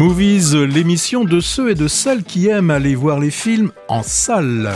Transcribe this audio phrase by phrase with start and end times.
[0.00, 4.72] Movies, l'émission de ceux et de celles qui aiment aller voir les films en salle.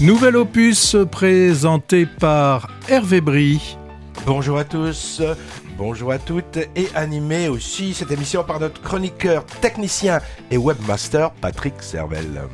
[0.00, 3.76] Nouvel opus présenté par Hervé Brie.
[4.24, 5.20] Bonjour à tous,
[5.76, 11.74] bonjour à toutes et animé aussi cette émission par notre chroniqueur, technicien et webmaster Patrick
[11.80, 12.48] Servel.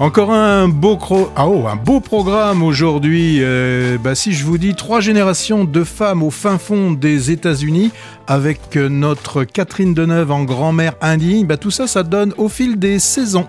[0.00, 0.98] Encore un beau,
[1.36, 3.40] ah oh, un beau programme aujourd'hui.
[3.40, 7.90] Euh, bah, si je vous dis trois générations de femmes au fin fond des États-Unis,
[8.26, 12.98] avec notre Catherine Deneuve en grand-mère indigne, bah, tout ça, ça donne au fil des
[12.98, 13.46] saisons.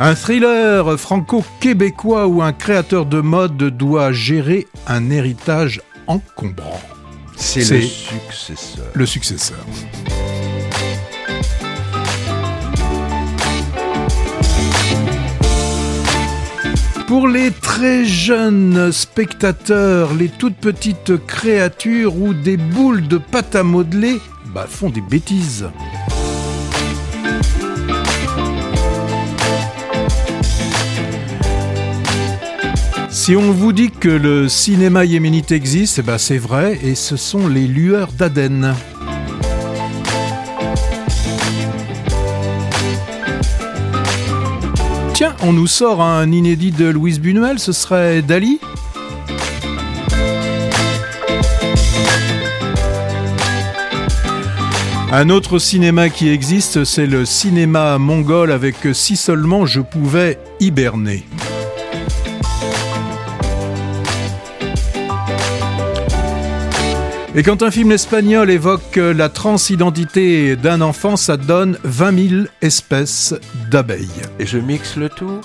[0.00, 6.80] Un thriller franco-québécois où un créateur de mode doit gérer un héritage encombrant.
[7.36, 8.86] C'est le successeur.
[8.94, 9.58] Le successeur.
[17.16, 23.62] Pour les très jeunes spectateurs, les toutes petites créatures ou des boules de pâte à
[23.62, 24.18] modeler
[24.52, 25.68] bah, font des bêtises.
[33.10, 37.46] Si on vous dit que le cinéma yéménite existe, bah c'est vrai, et ce sont
[37.46, 38.74] les lueurs d'Aden.
[45.46, 48.60] On nous sort un inédit de Louise Buñuel, ce serait Dali
[55.12, 61.24] Un autre cinéma qui existe, c'est le cinéma mongol avec Si seulement je pouvais hiberner.
[67.36, 73.34] Et quand un film espagnol évoque la transidentité d'un enfant, ça donne 20 000 espèces
[73.72, 74.22] d'abeilles.
[74.38, 75.40] Et je mixe le tout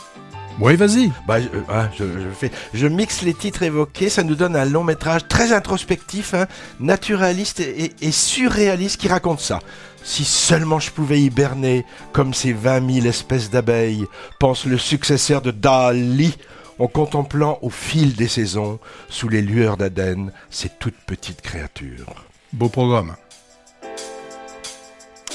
[0.62, 1.10] oui, vas-y.
[1.26, 1.90] Bah, je, ah,
[2.38, 6.48] fais, je mixe les titres évoqués, ça nous donne un long métrage très introspectif, hein,
[6.82, 9.60] naturaliste et, et, surréaliste qui raconte ça.
[10.04, 14.06] Si seulement je pouvais hiberner comme ces 20 000 espèces d'abeilles,
[14.38, 16.36] pense le successeur de Dali,
[16.80, 18.80] en contemplant au fil des saisons,
[19.10, 22.26] sous les lueurs d'Aden, ces toutes petites créatures.
[22.54, 23.16] Beau programme.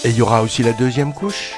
[0.04, 1.53] Et il y aura aussi la deuxième couche?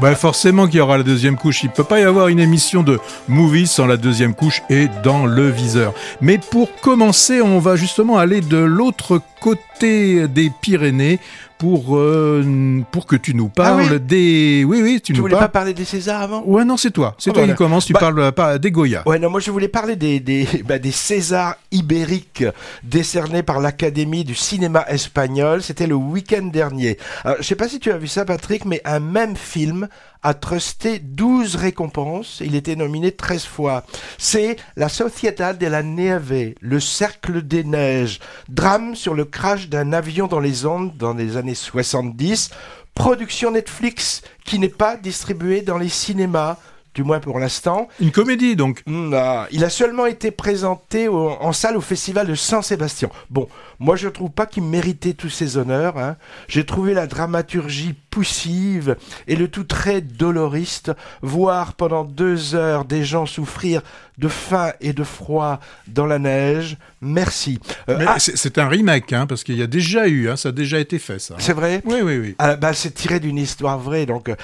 [0.00, 1.62] Ben forcément qu'il y aura la deuxième couche.
[1.62, 2.98] Il ne peut pas y avoir une émission de
[3.28, 5.94] movies sans la deuxième couche et dans le viseur.
[6.20, 11.20] Mais pour commencer, on va justement aller de l'autre côté des Pyrénées
[11.60, 14.64] pour, euh, pour que tu nous ah parles des.
[14.66, 16.42] Oui, oui, tu, tu voulais pas parler des Césars avant?
[16.46, 17.14] Ouais, non, c'est toi.
[17.18, 17.84] C'est ah, toi qui commence.
[17.84, 19.02] Tu bah parles pas des Goya.
[19.04, 22.44] Ouais, non, moi je voulais parler des, des, bah, des Césars ibériques
[22.82, 25.62] décernés par l'Académie du cinéma espagnol.
[25.62, 26.96] C'était le week-end dernier.
[27.24, 29.86] Alors, je sais pas si tu as vu ça, Patrick, mais un même film
[30.22, 32.40] a trusté 12 récompenses.
[32.44, 33.84] Il était nominé 13 fois.
[34.18, 38.20] C'est La Sociedad de la Nieve, le cercle des neiges.
[38.48, 42.50] Drame sur le crash d'un avion dans les ondes dans les années 70.
[42.94, 46.56] Production Netflix qui n'est pas distribuée dans les cinémas
[46.94, 47.88] du moins pour l'instant.
[48.00, 48.82] Une comédie donc.
[48.86, 53.10] Hmm, ah, il a seulement été présenté en salle au festival de Saint-Sébastien.
[53.30, 53.48] Bon,
[53.78, 55.98] moi je trouve pas qu'il méritait tous ces honneurs.
[55.98, 56.16] Hein.
[56.48, 60.92] J'ai trouvé la dramaturgie poussive et le tout très doloriste.
[61.22, 63.82] Voir pendant deux heures des gens souffrir
[64.20, 66.76] de faim et de froid dans la neige.
[67.00, 67.58] Merci.
[67.88, 70.52] Euh, ah, c'est un remake, hein, parce qu'il y a déjà eu, hein, ça a
[70.52, 71.36] déjà été fait, ça.
[71.38, 71.80] C'est vrai?
[71.86, 72.34] Oui, oui, oui.
[72.38, 74.04] Ah, bah, c'est tiré d'une histoire vraie.
[74.04, 74.36] Donc, euh,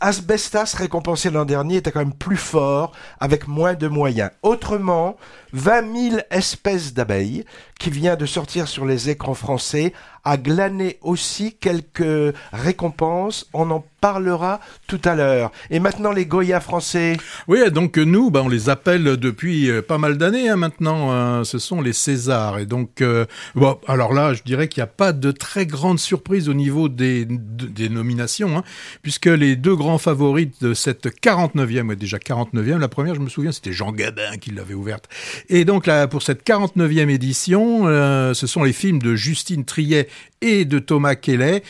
[0.00, 4.30] Asbestas, récompensé l'an dernier, était quand même plus fort, avec moins de moyens.
[4.42, 5.16] Autrement,
[5.54, 7.44] 20 000 espèces d'abeilles,
[7.80, 9.94] qui vient de sortir sur les écrans français,
[10.28, 13.46] a glané aussi quelques récompenses.
[13.54, 15.52] En parlera tout à l'heure.
[15.70, 17.16] Et maintenant, les Goya français.
[17.46, 21.10] Oui, donc nous, bah, on les appelle depuis euh, pas mal d'années hein, maintenant.
[21.12, 21.44] Hein.
[21.44, 22.58] ce sont les Césars.
[22.58, 25.98] Et donc, euh, bon, alors là, je dirais qu'il n'y a pas de très grande
[25.98, 28.64] surprise au niveau des, des nominations, hein,
[29.02, 33.52] puisque les deux grands favoris de cette 49e, déjà 49e, la première, je me souviens,
[33.52, 35.08] c'était Jean Gabin qui l'avait ouverte.
[35.48, 40.08] Et donc là, pour cette 49e édition, euh, ce sont les films de Justine Triet
[40.40, 41.62] et de Thomas Kelly,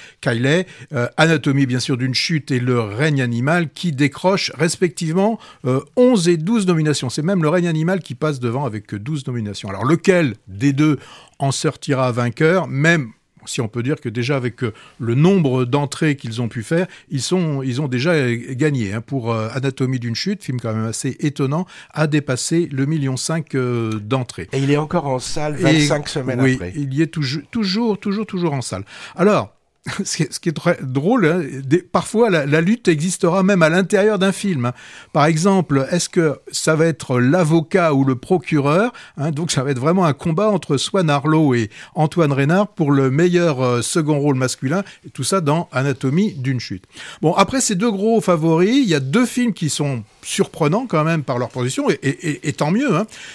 [0.93, 5.39] euh, Anatomie bien sûr d'une chute et Le règne animal, qui décrochent respectivement
[5.97, 7.09] 11 euh, et 12 nominations.
[7.09, 9.69] C'est même Le règne animal qui passe devant avec 12 nominations.
[9.69, 10.99] Alors lequel des deux
[11.39, 12.67] en sortira vainqueur?
[12.67, 13.13] Même
[13.49, 16.87] si on peut dire que déjà avec euh, le nombre d'entrées qu'ils ont pu faire,
[17.11, 18.93] ils sont, ils ont déjà euh, gagné.
[18.93, 23.17] Hein, pour euh, Anatomie d'une chute, film quand même assez étonnant, a dépassé le million
[23.17, 24.49] cinq d'entrées.
[24.53, 26.73] Et il est encore en salle 25 semaines oui, après.
[26.77, 28.85] il y est toujours, toujours, toujours, toujours en salle.
[29.17, 29.58] Alors,
[30.05, 31.43] ce qui est, très drôle, hein,
[31.93, 34.67] parfois la, lutte existera même à l'intérieur d'un film.
[34.67, 34.73] Hein.
[35.13, 39.71] Par exemple, est-ce que ça va être l'avocat ou le procureur hein, Donc ça va
[39.71, 44.19] être vraiment un combat entre Swan Arlo et Antoine Reynard pour le meilleur euh, second
[44.19, 46.85] rôle masculin, et tout ça dans Anatomie d'une chute.
[47.23, 51.05] Bon, après ces deux gros favoris, il y a deux films qui sont surprenants quand
[51.05, 52.89] même par leur position, et, tant mieux.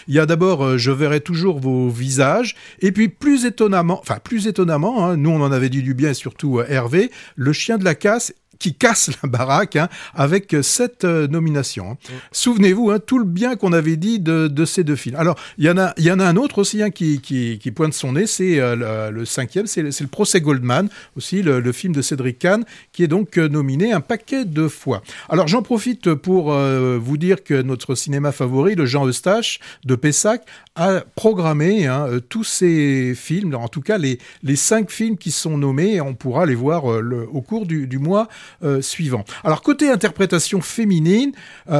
[0.07, 4.17] Il y a d'abord euh, Je verrai toujours vos visages, et puis plus étonnamment, enfin
[4.23, 7.83] plus étonnamment, nous on en avait dit du bien surtout euh, Hervé, le chien de
[7.83, 11.91] la casse qui casse la baraque hein, avec cette euh, nomination.
[11.91, 11.97] Hein.
[12.31, 15.17] Souvenez-vous, hein, tout le bien qu'on avait dit de, ces deux films.
[15.17, 17.93] Alors, il y en a, il y en a un autre aussi qui, qui, pointe
[17.93, 20.87] son nez, c'est euh, le, cinquième, c'est le, procès Goldman,
[21.17, 22.63] aussi le, film de Cédric Kahn,
[22.93, 25.01] qui est donc nominé un paquet de fois.
[25.27, 30.45] Alors, j'en profite pour vous dire que notre cinéma favori, le Jean Eustache de Pessac,
[30.75, 35.57] a programmé euh, tous ces films, en tout cas les, les cinq films qui sont
[35.57, 38.27] nommés, on pourra les voir euh, le, au cours du, du mois
[38.63, 39.23] euh, suivant.
[39.43, 41.31] Alors côté interprétation féminine,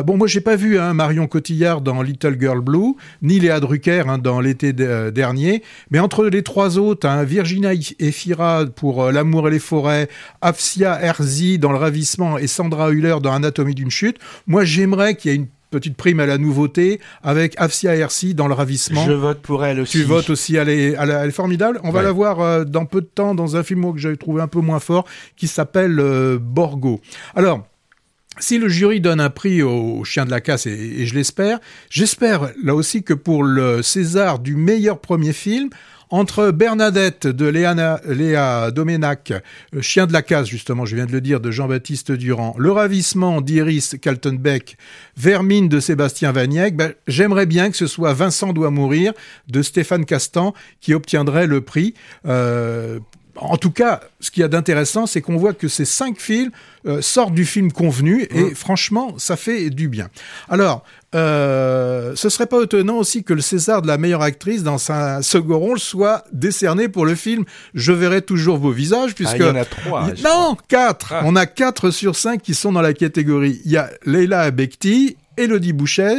[0.06, 4.04] bon moi j'ai pas vu hein, Marion Cotillard dans Little Girl Blue, ni Léa Drucker
[4.08, 9.52] hein, dans l'été dernier, mais entre les trois autres, hein, Virginia Efira pour L'amour et
[9.52, 10.10] les forêts,
[10.42, 14.18] Afsia Herzi dans Le ravissement et Sandra Hüller dans Anatomie d'une chute,
[14.48, 18.48] moi j'aimerais qu'il y ait une petite prime à la nouveauté avec Afsia Hersi dans
[18.48, 19.04] le ravissement.
[19.06, 20.00] Je vote pour elle aussi.
[20.00, 21.80] Tu votes aussi, elle est, elle est formidable.
[21.84, 24.42] On va la voir euh, dans peu de temps dans un film que j'avais trouvé
[24.42, 25.06] un peu moins fort
[25.36, 27.02] qui s'appelle euh, Borgo.
[27.36, 27.66] Alors,
[28.40, 31.60] si le jury donne un prix au chien de la casse, et je l'espère,
[31.90, 35.70] j'espère là aussi que pour le César du meilleur premier film,
[36.14, 41.22] entre Bernadette de Léa, Domenac, euh, Chien de la case justement, je viens de le
[41.22, 44.78] dire, de Jean-Baptiste Durand, Le ravissement d'Iris Kaltenbeck,
[45.18, 49.14] Vermine de Sébastien Vaniec, ben, j'aimerais bien que ce soit Vincent doit mourir
[49.48, 51.96] de Stéphane Castan qui obtiendrait le prix.
[52.28, 53.00] Euh,
[53.36, 56.52] en tout cas, ce qu'il y a d'intéressant, c'est qu'on voit que ces cinq films
[56.86, 58.56] euh, sortent du film convenu et mmh.
[58.56, 60.10] franchement, ça fait du bien.
[60.50, 60.84] Alors,
[61.16, 65.22] euh, ce serait pas étonnant aussi que le César de la meilleure actrice dans sa
[65.22, 69.34] second rôle soit décerné pour le film Je verrai toujours vos visages, puisque...
[69.34, 70.08] Ah, il y en a trois.
[70.24, 71.14] non, quatre.
[71.14, 71.22] Ah.
[71.26, 73.62] On a quatre sur cinq qui sont dans la catégorie.
[73.66, 76.18] Il y a Leila Abekti, Elodie Bouchet,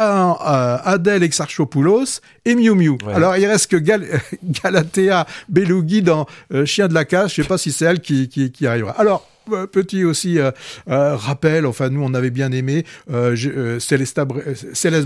[0.00, 2.98] euh, Adèle Exarchopoulos et Miu Miu.
[3.12, 3.76] Alors il reste que
[4.44, 7.34] Galatea Belugi dans euh, Chien de la cage.
[7.34, 8.92] Je sais pas si c'est elle qui, qui, qui arrivera.
[8.92, 10.52] Alors euh, petit aussi euh,
[10.88, 12.84] euh, rappel, enfin nous on avait bien aimé
[13.78, 14.20] Céleste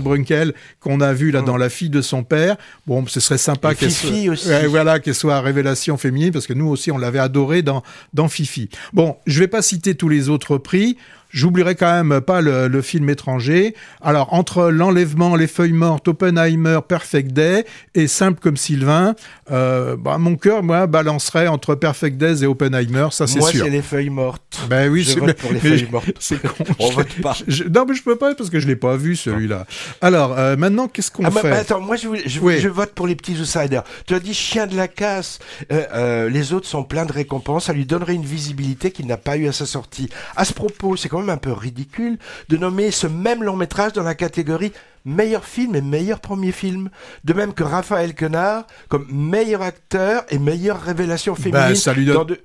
[0.01, 2.55] Brunkel qu'on a vu là dans La fille de son père.
[2.85, 6.91] Bon, ce serait sympa qu'elle soit, voilà, qu'elle soit révélation féminine parce que nous aussi
[6.91, 8.69] on l'avait adoré dans dans Fifi.
[8.93, 10.97] Bon, je vais pas citer tous les autres prix.
[11.29, 13.75] J'oublierai quand même pas le, film étranger.
[14.01, 17.65] Alors, entre L'enlèvement, Les feuilles mortes, Oppenheimer, Perfect Day
[17.95, 19.15] et Simple comme Sylvain,
[19.51, 23.41] euh, bah, mon cœur, moi, balancerait entre Perfect Days et Oppenheimer, ça c'est sûr.
[23.41, 24.61] Moi, c'est Les feuilles mortes.
[24.69, 26.09] Ben oui, je vote pour Les feuilles mortes.
[26.19, 26.63] C'est con.
[26.79, 27.35] On vote pas.
[27.73, 29.65] non, mais je peux pas parce que je l'ai pas vu celui-là.
[30.01, 33.39] Alors, euh, maintenant, qu'est-ce qu'on ah, fait Attends, moi, je, je, vote pour les petits
[33.39, 33.83] outsiders.
[34.05, 35.39] Tu as dit chien de la casse.
[35.71, 37.65] Euh, les autres sont pleins de récompenses.
[37.65, 40.09] Ça lui donnerait une visibilité qu'il n'a pas eu à sa sortie.
[40.35, 42.17] À ce propos, c'est quand même un peu ridicule
[42.49, 44.71] de nommer ce même long métrage dans la catégorie
[45.07, 46.89] meilleur film et meilleur premier film.
[47.23, 51.75] De même que Raphaël Quenard comme meilleur acteur et meilleure révélation bah, féminine.
[51.75, 52.37] ça lui donne...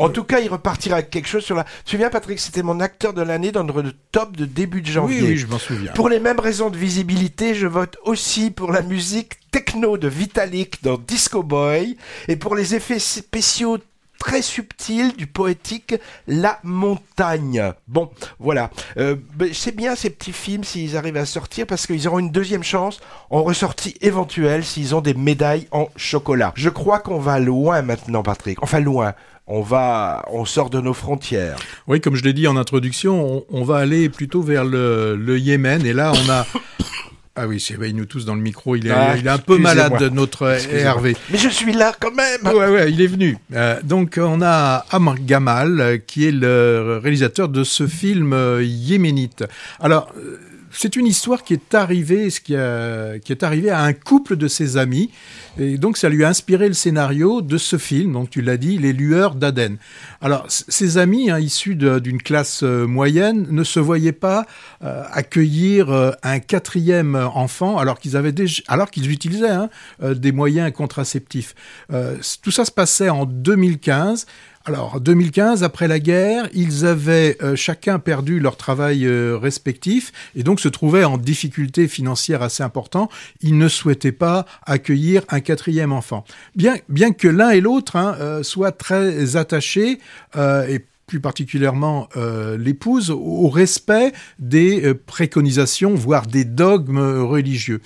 [0.00, 1.64] En tout cas, il repartira avec quelque chose sur la.
[1.64, 4.86] Tu te souviens, Patrick, c'était mon acteur de l'année dans le top de début de
[4.86, 5.20] janvier.
[5.20, 5.92] Oui, oui, je m'en souviens.
[5.92, 10.82] Pour les mêmes raisons de visibilité, je vote aussi pour la musique techno de Vitalik
[10.82, 11.98] dans Disco Boy
[12.28, 13.76] et pour les effets spéciaux
[14.20, 15.96] très subtil, du poétique,
[16.28, 17.72] La Montagne.
[17.88, 18.70] Bon, voilà.
[18.98, 19.16] Euh,
[19.52, 23.00] c'est bien ces petits films s'ils arrivent à sortir parce qu'ils auront une deuxième chance
[23.30, 26.52] en ressortie éventuelle s'ils ont des médailles en chocolat.
[26.54, 28.62] Je crois qu'on va loin maintenant, Patrick.
[28.62, 29.14] Enfin, loin
[29.52, 31.56] on va, on sort de nos frontières.
[31.88, 35.84] Oui, comme je l'ai dit en introduction, on, va aller plutôt vers le, le, Yémen.
[35.84, 36.46] Et là, on a
[37.36, 38.74] ah oui, c'est nous tous dans le micro.
[38.74, 41.16] Il est, ah, il est un peu malade, notre Hervé.
[41.30, 42.54] Mais je suis là quand même.
[42.54, 43.38] Ouais, ouais, il est venu.
[43.54, 49.44] Euh, donc, on a Amr Gamal, qui est le réalisateur de ce film euh, yéménite.
[49.78, 50.12] Alors,
[50.72, 55.10] c'est une histoire qui est arrivée, à un couple de ses amis,
[55.58, 58.78] et donc ça lui a inspiré le scénario de ce film, donc tu l'as dit,
[58.78, 59.76] Les Lueurs d'Aden.
[60.20, 64.46] Alors ses amis, hein, issus d'une classe euh, moyenne, ne se voyaient pas
[64.82, 69.68] euh, accueillir euh, un quatrième enfant alors qu'ils utilisaient hein,
[70.00, 71.54] des moyens contraceptifs.
[72.42, 74.26] tout ça se passait en 2015.
[74.66, 80.42] Alors, 2015, après la guerre, ils avaient euh, chacun perdu leur travail euh, respectif et
[80.42, 83.10] donc se trouvaient en difficulté financière assez importante.
[83.40, 86.24] Ils ne souhaitaient pas accueillir un quatrième enfant.
[86.56, 89.98] Bien, bien que l'un et l'autre hein, euh, soient très attachés
[90.36, 97.80] et plus particulièrement euh, l'épouse, au respect des euh, préconisations, voire des dogmes religieux.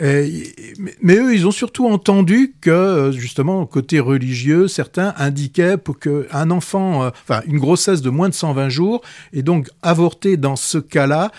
[0.00, 6.50] mais, eux, ils ont surtout entendu que, euh, justement, côté religieux, certains indiquaient pour qu'un
[6.50, 9.02] enfant, enfin, une grossesse de moins de 120 jours,
[9.34, 11.30] et donc avorter dans ce cas-là,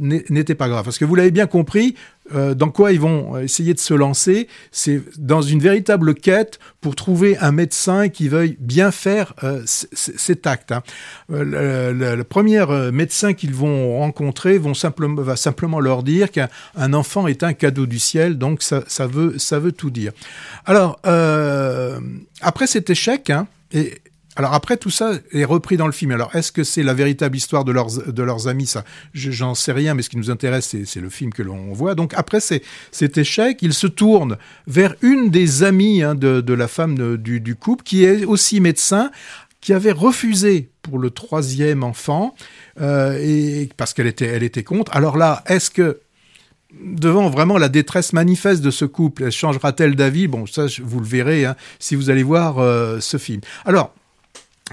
[0.00, 0.84] n'était pas grave.
[0.84, 1.96] Parce que vous l'avez bien compris,
[2.34, 6.94] euh, dans quoi ils vont essayer de se lancer, c'est dans une véritable quête pour
[6.94, 10.72] trouver un médecin qui veuille bien faire euh, cet acte.
[10.72, 10.82] Hein.
[11.30, 17.52] Euh, le, premier médecin qu'ils vont rencontrer va simplement leur dire qu'un enfant est un
[17.52, 20.12] cadeau du ciel, donc ça, ça, veut, ça veut tout dire.
[20.66, 21.00] Alors,
[22.42, 23.98] après cet échec, hein, et
[24.38, 26.12] alors après, tout ça est repris dans le film.
[26.12, 28.68] Alors est-ce que c'est la véritable histoire de leurs, de leurs amis?
[28.68, 31.96] Ça, j'en sais rien, mais ce qui nous intéresse, c'est, le film que l'on voit.
[31.96, 34.36] Donc après cet échec, il se tourne
[34.68, 39.10] vers une des amies hein, de, la femme du, du couple, qui est aussi médecin,
[39.60, 42.36] qui avait refusé pour le troisième enfant,
[42.80, 44.94] euh, et, parce qu'elle était, elle était contre.
[44.94, 45.98] Alors là, est-ce que
[46.80, 50.28] devant vraiment la détresse manifeste de ce couple, changera-t-elle d'avis?
[50.28, 53.40] Bon, ça, vous le verrez hein, si vous allez voir euh, ce film.
[53.64, 53.94] Alors,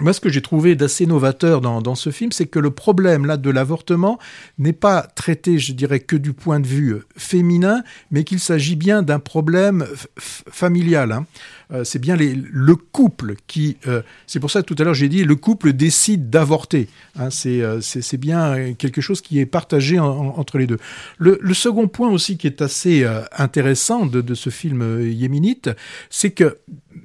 [0.01, 3.25] moi, ce que j'ai trouvé d'assez novateur dans, dans, ce film, c'est que le problème
[3.25, 4.19] là de l'avortement
[4.57, 8.75] n'est pas traité, je dirais, que du point de vue euh, féminin, mais qu'il s'agit
[8.75, 9.85] bien d'un problème
[10.17, 11.13] familial.
[11.13, 11.25] Hein.
[11.71, 13.77] Euh, c'est bien le couple qui.
[13.87, 16.89] Euh, c'est pour ça que tout à l'heure j'ai dit le couple décide d'avorter.
[17.17, 20.77] Hein, c'est, c'est, bien quelque chose qui est partagé entre les deux.
[21.17, 23.05] Le, le, second point aussi qui est assez
[23.37, 25.69] intéressant de, de ce film yéménite,
[26.09, 26.57] c'est que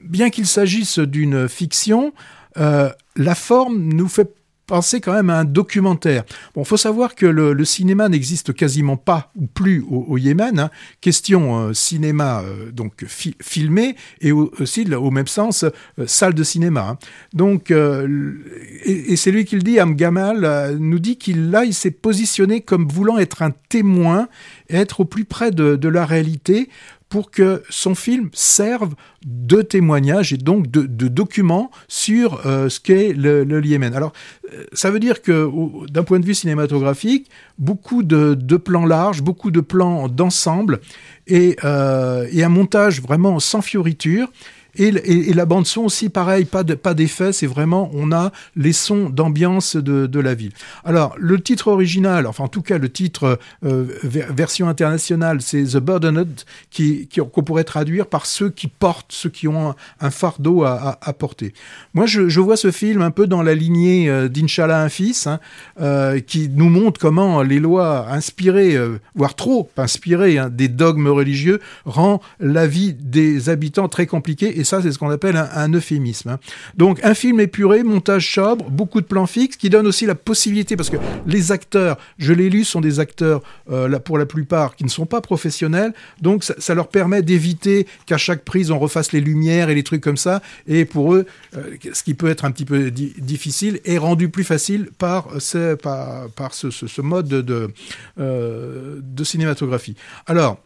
[0.04, 2.12] bien qu'il s'agisse d'une fiction,
[2.58, 4.34] euh, la forme nous fait
[4.66, 6.22] penser quand même à un documentaire.
[6.54, 10.60] Bon, faut savoir que le, cinéma n'existe quasiment pas ou plus au, Yémen.
[10.60, 10.70] Hein.
[11.00, 15.64] Question euh, cinéma euh, donc filmé et aussi au même sens
[16.06, 16.90] salle de cinéma.
[16.90, 16.98] Hein.
[17.32, 19.80] Donc et, c'est lui qui le dit.
[19.80, 24.28] Amgamal nous dit qu'il là il s'est positionné comme voulant être un témoin
[24.68, 26.68] et être au plus près de, de la réalité
[27.10, 28.94] pour que son film serve
[29.26, 33.92] de témoignage et donc de, document sur euh, ce qu'est le, Yémen.
[33.94, 34.12] Alors,
[34.54, 35.50] euh, ça veut dire que
[35.90, 40.80] d'un point de vue cinématographique, beaucoup de, plans larges, beaucoup de plans d'ensemble
[41.26, 44.30] et, euh, un montage vraiment sans fioriture.
[44.76, 44.90] Et,
[45.32, 49.08] la bande son aussi, pareil, pas de, pas d'effet, c'est vraiment on a les sons
[49.10, 50.52] d'ambiance de, la ville.
[50.84, 55.78] Alors le titre original, enfin en tout cas le titre euh, version internationale, c'est The
[55.78, 60.98] Burdened, qui qu'on pourrait traduire par ceux qui portent, ceux qui ont un, fardeau à,
[61.18, 61.54] porter.
[61.94, 65.26] Moi, je, je, vois ce film un peu dans la lignée euh, d'Inch'Allah un fils,
[65.26, 65.40] hein,
[65.80, 71.08] euh, qui nous montre comment les lois inspirées, euh, voire trop inspirées, hein, des dogmes
[71.08, 75.72] religieux, rend la vie des habitants très compliquée et ça c'est ce qu'on appelle un,
[75.72, 76.30] euphémisme.
[76.30, 76.38] Hein.
[76.76, 80.76] Donc un film épuré, montage sobre, beaucoup de plans fixes, qui donne aussi la possibilité,
[80.76, 84.84] parce que les acteurs, je l'ai lu, sont des acteurs euh, pour la plupart qui
[84.84, 89.20] ne sont pas professionnels, donc ça, leur permet d'éviter qu'à chaque prise on refasse les
[89.20, 91.26] lumières et les trucs comme ça, et pour eux,
[91.56, 97.00] euh, ce qui peut être un petit peu difficile, est rendu plus facile par, ce,
[97.00, 97.70] mode de,
[98.18, 99.96] euh, de cinématographie.
[100.26, 100.58] Alors,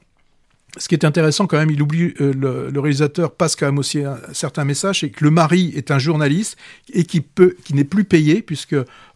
[0.76, 2.32] ce qui est intéressant quand même, il oublie euh,
[2.72, 5.98] le, réalisateur passe quand même aussi un, certain message, c'est que le mari est un
[5.98, 6.56] journaliste
[6.92, 8.74] et qui peut, qui n'est plus payé puisque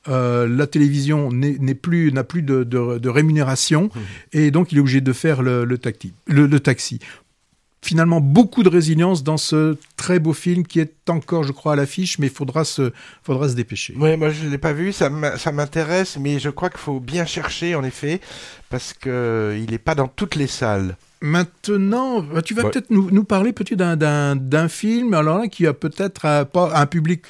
[0.09, 4.01] euh, la télévision n'est plus n'a plus de, de, rémunération mmh.
[4.33, 7.01] et donc il est obligé de faire le, le, taxi, le, taxi.
[7.81, 11.77] Finalement, beaucoup de résilience dans ce très beau film qui est encore, je crois, à
[11.77, 13.95] l'affiche, mais il faudra se, faudra se dépêcher.
[13.97, 17.25] Oui, moi je ne l'ai pas vu, ça m'intéresse, mais je crois qu'il faut bien
[17.25, 18.21] chercher, en effet,
[18.69, 20.97] parce qu'il n'est pas dans toutes les salles.
[21.21, 25.73] Maintenant, bah, tu vas peut-être nous, nous, parler peut-être d'un film, alors là, qui a
[25.73, 27.23] peut-être pas un public.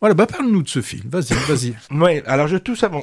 [0.00, 1.04] Voilà, bah parle-nous de ce film.
[1.08, 1.74] Vas-y, vas-y.
[1.90, 3.00] oui, alors je tousse à mon,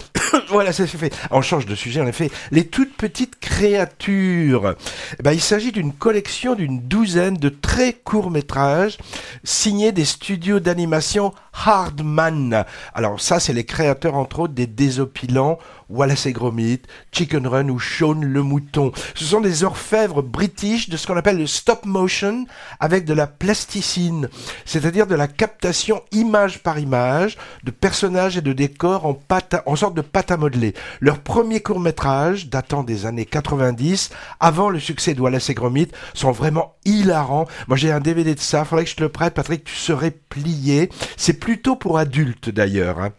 [0.50, 1.12] Voilà, c'est fait.
[1.32, 2.30] On change de sujet, en effet.
[2.52, 4.76] Les toutes petites créatures.
[5.24, 8.98] Ben, il s'agit d'une collection d'une douzaine de très courts métrages
[9.44, 12.66] signés des studios d'animation Hardman.
[12.94, 15.58] Alors ça, c'est les créateurs, entre autres, des Désopilants,
[15.92, 16.82] Wallace et Gromit,
[17.12, 18.92] Chicken Run ou Shaun le Mouton.
[19.14, 22.46] Ce sont des orfèvres british de ce qu'on appelle le stop motion
[22.80, 24.30] avec de la plasticine,
[24.66, 29.76] c'est-à-dire de la captation image par image de personnages et de décors en, pâte en
[29.76, 30.74] sorte de pâte à modeler.
[31.00, 35.90] Leur premier court métrage, datant des années 90, avant le succès de Wallace et Gromit,
[36.14, 37.48] sont vraiment hilarants.
[37.68, 40.12] Moi j'ai un DVD de ça, faudrait que je te le prête, Patrick, tu serais
[40.12, 40.90] plié.
[41.18, 43.00] C'est plutôt pour adultes d'ailleurs.
[43.00, 43.12] Hein.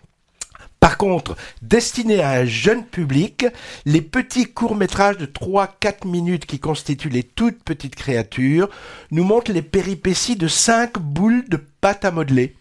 [0.82, 3.46] Par contre, destiné à un jeune public,
[3.84, 8.68] les petits courts-métrages de 3-4 minutes qui constituent les toutes petites créatures
[9.12, 12.56] nous montrent les péripéties de 5 boules de pâte à modeler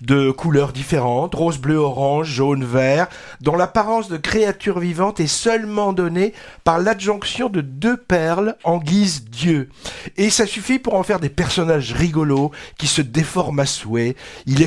[0.00, 3.08] de couleurs différentes, rose, bleu, orange, jaune, vert,
[3.40, 6.34] dont l'apparence de créatures vivantes est seulement donnée
[6.64, 9.68] par l'adjonction de deux perles en guise Dieu.
[10.16, 14.16] Et ça suffit pour en faire des personnages rigolos qui se déforment à souhait.
[14.46, 14.66] Ils,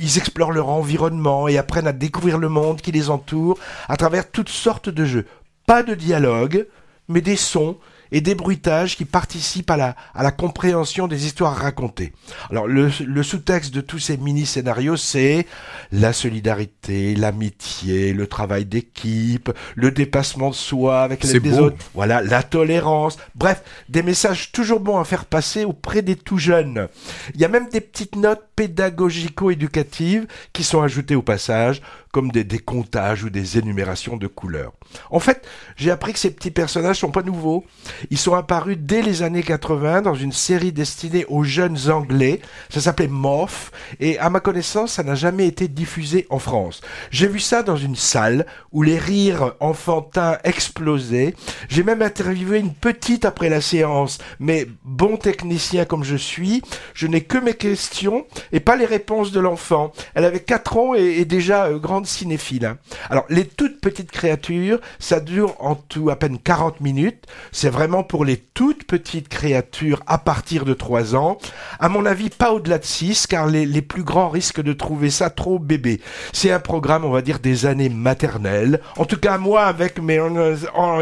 [0.00, 4.30] ils explorent leur environnement et apprennent à découvrir le monde qui les entoure à travers
[4.30, 5.26] toutes sortes de jeux.
[5.66, 6.66] Pas de dialogue,
[7.08, 7.76] mais des sons
[8.12, 12.12] et des bruitages qui participent à la, à la compréhension des histoires racontées.
[12.50, 15.46] Alors le, le sous-texte de tous ces mini-scénarios, c'est
[15.92, 22.42] la solidarité, l'amitié, le travail d'équipe, le dépassement de soi avec les autres, voilà, la
[22.42, 26.88] tolérance, bref, des messages toujours bons à faire passer auprès des tout jeunes.
[27.34, 31.80] Il y a même des petites notes pédagogico-éducatives qui sont ajoutées au passage,
[32.12, 34.72] comme des décomptages ou des énumérations de couleurs.
[35.10, 37.64] En fait, j'ai appris que ces petits personnages sont pas nouveaux.
[38.10, 42.40] Ils sont apparus dès les années 80 dans une série destinée aux jeunes anglais.
[42.68, 46.80] Ça s'appelait Morph et à ma connaissance, ça n'a jamais été diffusé en France.
[47.10, 51.34] J'ai vu ça dans une salle où les rires enfantins explosaient.
[51.68, 56.62] J'ai même interviewé une petite après la séance, mais bon technicien comme je suis,
[56.94, 59.92] je n'ai que mes questions et pas les réponses de l'enfant.
[60.14, 62.66] Elle avait 4 ans et, déjà euh, grande cinéphile.
[62.66, 62.78] Hein.
[63.08, 67.26] Alors, les toutes petites créatures, ça dure en tout à peine 40 minutes.
[67.52, 71.38] C'est vraiment pour les toutes petites créatures à partir de 3 ans.
[71.78, 75.10] À mon avis, pas au-delà de 6, car les, les plus grands risquent de trouver
[75.10, 76.00] ça trop bébé.
[76.32, 78.80] C'est un programme, on va dire, des années maternelles.
[78.96, 80.20] En tout cas, moi, avec mes...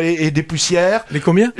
[0.01, 1.05] et, et des poussières...
[1.11, 1.53] Les combien?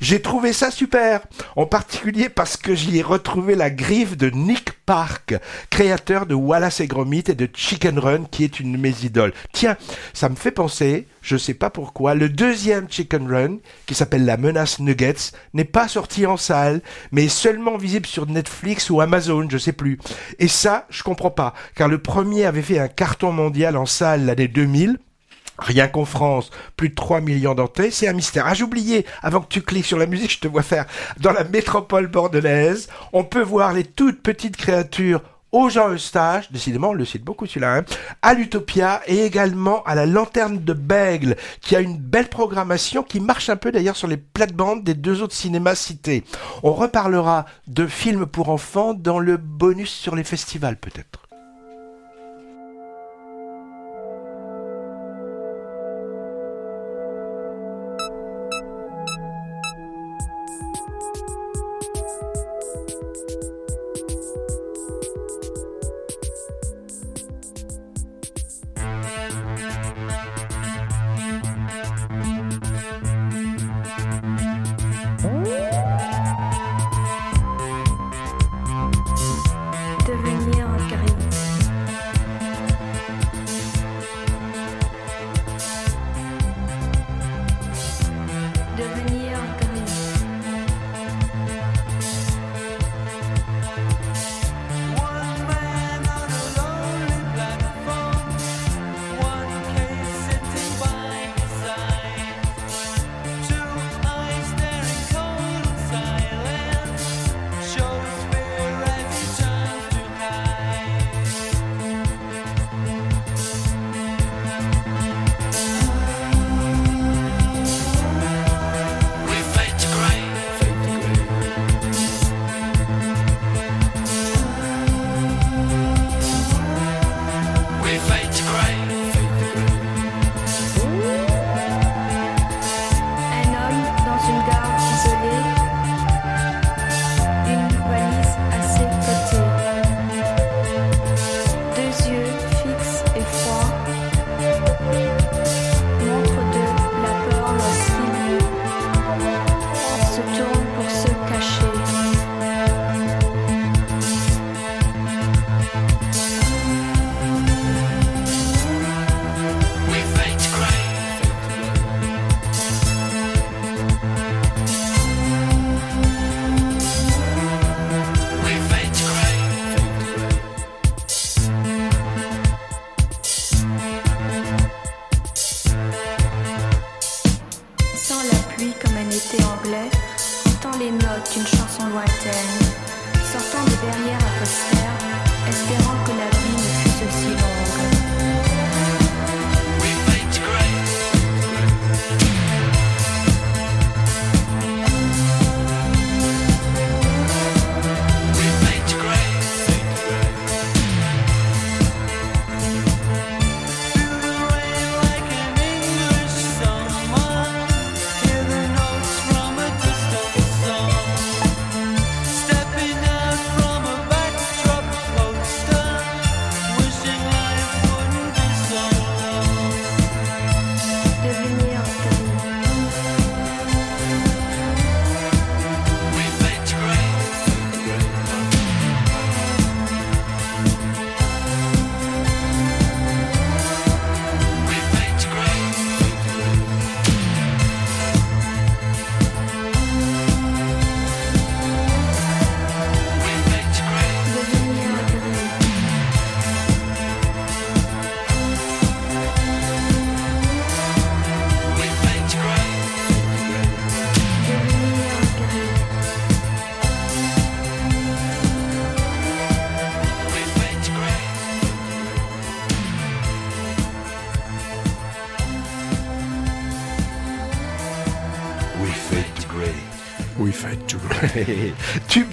[0.00, 1.20] J'ai trouvé ça super.
[1.56, 5.34] En particulier parce que j'y ai retrouvé la griffe de Nick Park,
[5.70, 9.32] créateur de Wallace et Gromit et de Chicken Run, qui est une de mes idoles.
[9.52, 9.76] Tiens,
[10.12, 14.36] ça me fait penser, je sais pas pourquoi, le deuxième Chicken Run, qui s'appelle La
[14.36, 19.46] Menace Nuggets, n'est pas sorti en salle, mais est seulement visible sur Netflix ou Amazon,
[19.48, 20.00] je sais plus.
[20.40, 24.26] Et ça, je comprends pas, car le premier avait fait un carton mondial en salle
[24.26, 24.98] l'année 2000,
[25.56, 28.44] Rien qu'en France, plus de 3 millions d'entrées, c'est un mystère.
[28.44, 30.84] Ah, j'ai oublié, avant que tu cliques sur la musique, je te vois faire.
[31.20, 35.22] Dans la métropole bordelaise, on peut voir les toutes petites créatures
[35.54, 37.84] au Jean Eustache, décidément on le cite beaucoup celui-là, hein,
[38.22, 43.20] à l'Utopia et également à la Lanterne de Bègle, qui a une belle programmation qui
[43.20, 46.24] marche un peu d'ailleurs sur les plates-bandes des deux autres cinémas cités.
[46.64, 51.23] On reparlera de films pour enfants dans le bonus sur les festivals peut-être.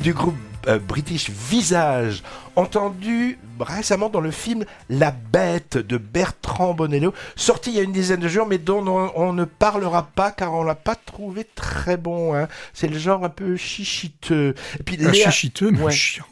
[0.02, 0.36] Du groupe
[0.68, 2.24] euh, British Visage
[2.56, 7.92] entendu récemment dans le film La Bête de Bertrand Bonello, sorti il y a une
[7.92, 11.98] dizaine de jours, mais dont on, ne parlera pas car on l'a pas trouvé très
[11.98, 12.36] bon.
[12.36, 12.48] Hein.
[12.74, 14.56] C'est le genre un peu chichiteux.
[14.80, 16.26] Et puis ah, chichiteux, mais chiant.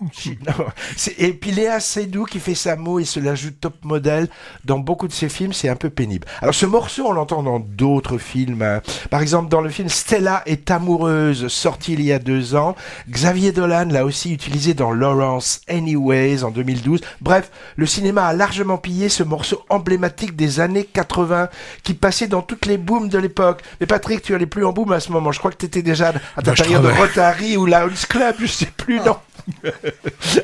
[1.17, 4.27] et puis Léa Seydoux qui fait sa mot et se l'ajoute top modèle
[4.65, 6.27] dans beaucoup de ses films, c'est un peu pénible.
[6.41, 8.61] Alors ce morceau, on l'entend dans d'autres films.
[8.61, 8.81] Hein.
[9.09, 12.75] Par exemple, dans le film Stella est amoureuse, sorti il y a deux ans.
[13.09, 17.01] Xavier Dolan l'a aussi utilisé dans Lawrence Anyway en 2012.
[17.21, 21.49] Bref, le cinéma a largement pillé ce morceau emblématique des années 80
[21.83, 23.61] qui passait dans toutes les booms de l'époque.
[23.79, 25.31] Mais Patrick, tu allais plus en boom à ce moment.
[25.31, 28.35] Je crois que tu étais déjà à ta bah, période de Rotary ou Lounge Club,
[28.39, 29.17] je sais plus, non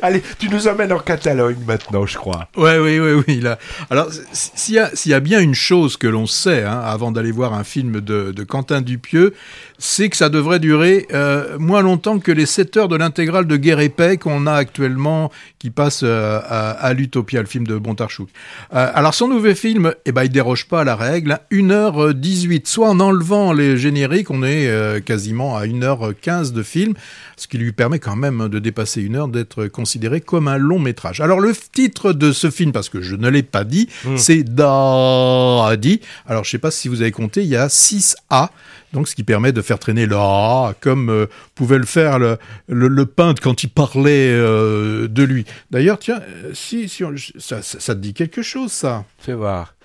[0.01, 2.47] Allez, tu nous emmènes en Catalogne maintenant, je crois.
[2.57, 3.43] Oui, oui, oui.
[3.89, 7.53] Alors, s'il y, y, a bien une chose que l'on sait, hein, avant d'aller voir
[7.53, 9.33] un film de, Quentin Dupieux,
[9.77, 13.57] c'est que ça devrait durer euh, moins longtemps que les 7 heures de l'intégrale de
[13.57, 17.77] Guerre et Paix qu'on a actuellement, qui passe euh, à, à l'Utopia, le film de
[17.77, 18.29] Bontarchouk.
[18.73, 21.39] Euh, alors, son nouveau film, eh ben, il déroge pas à la règle.
[21.51, 26.93] 1h18, soit en enlevant les génériques, on est euh, quasiment à 1h15 de film,
[27.37, 30.79] ce qui lui permet quand même de dépasser une heure, d'être considéré comme un long
[30.79, 31.21] métrage.
[31.21, 34.17] Alors le titre de ce film, parce que je ne l'ai pas dit, hmm.
[34.17, 36.01] c'est Daddy.
[36.25, 38.51] Alors je ne sais pas si vous avez compté, il y a 6 A,
[38.95, 42.37] donc ce qui permet de faire traîner le A, comme euh, pouvait le faire le,
[42.67, 45.45] le, peintre quand il parlait euh, de lui.
[45.69, 47.03] D'ailleurs, tiens, euh, si, si
[47.37, 49.03] ça, ça, te dit quelque chose, ça?
[49.19, 49.75] Fais voir.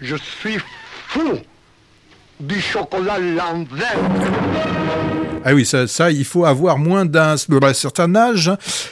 [0.00, 0.58] Je suis
[1.08, 1.38] fou
[2.38, 3.84] du chocolat Lanvin.
[5.48, 8.50] Ah oui, ça, ça, il faut avoir moins d'un certain âge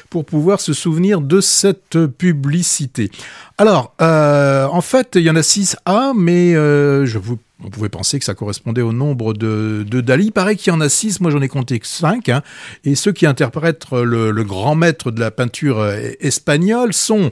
[0.09, 3.11] pour pouvoir se souvenir de cette publicité.
[3.59, 7.88] Alors, euh, en fait, il y en a 6A, mais euh, je vous on pouvait
[7.88, 10.27] penser que ça correspondait au nombre de, de Dali.
[10.27, 12.29] Il paraît qu'il y en a six, moi j'en ai compté cinq.
[12.29, 12.43] Hein.
[12.85, 17.31] Et ceux qui interprètent le, grand maître de la peinture euh, espagnole sont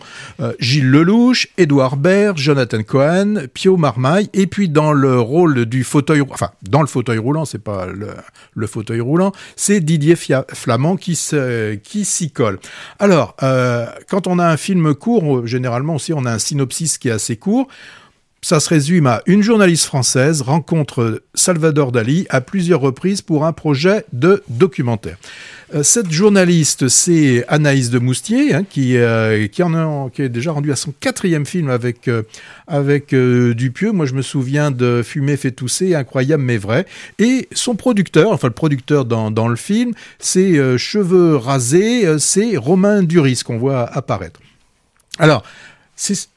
[0.58, 6.22] Gilles Lelouch, Édouard Baird, Jonathan Cohen, Pio Marmaille, et puis dans le rôle du fauteuil,
[6.30, 8.08] enfin dans le fauteuil roulant, c'est pas le,
[8.54, 9.11] le, fauteuil roulant,
[9.56, 12.58] c'est Didier Flamand qui s'y colle.
[12.98, 17.08] Alors, euh, quand on a un film court, généralement aussi on a un synopsis qui
[17.08, 17.68] est assez court.
[18.44, 23.52] Ça se résume à une journaliste française rencontre Salvador Dali à plusieurs reprises pour un
[23.52, 25.16] projet de documentaire.
[25.76, 30.28] Euh, cette journaliste, c'est Anaïs de Moustier, hein, qui, euh, qui, en a, qui est
[30.28, 32.24] déjà rendu à son quatrième film avec, euh,
[32.66, 33.92] avec Dupieux.
[33.92, 36.84] Moi, je me souviens de Fumer fait tousser, incroyable mais vrai.
[37.20, 43.04] Et son producteur, enfin le producteur dans, dans le film, c'est Cheveux rasés, c'est Romain
[43.04, 44.40] Duris qu'on voit apparaître.
[45.20, 45.44] Alors,
[45.94, 46.31] c'est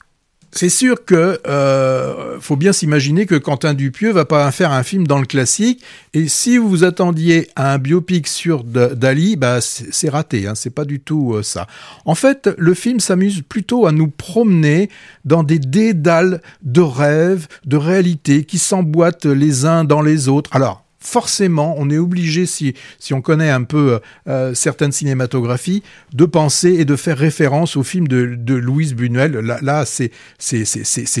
[0.56, 5.06] c'est sûr que euh, faut bien s'imaginer que Quentin Dupieux va pas faire un film
[5.06, 5.82] dans le classique.
[6.14, 10.46] Et si vous vous attendiez à un biopic sur Dali, bah c'est raté.
[10.46, 11.66] Hein, c'est pas du tout euh, ça.
[12.04, 14.88] En fait, le film s'amuse plutôt à nous promener
[15.24, 20.50] dans des dédales de rêves, de réalités qui s'emboîtent les uns dans les autres.
[20.54, 26.24] Alors forcément, on est obligé, si, si on connaît un peu euh, certaines cinématographies, de
[26.24, 29.32] penser et de faire référence au film de, de Louise Buñuel.
[29.32, 30.10] Là, là c'est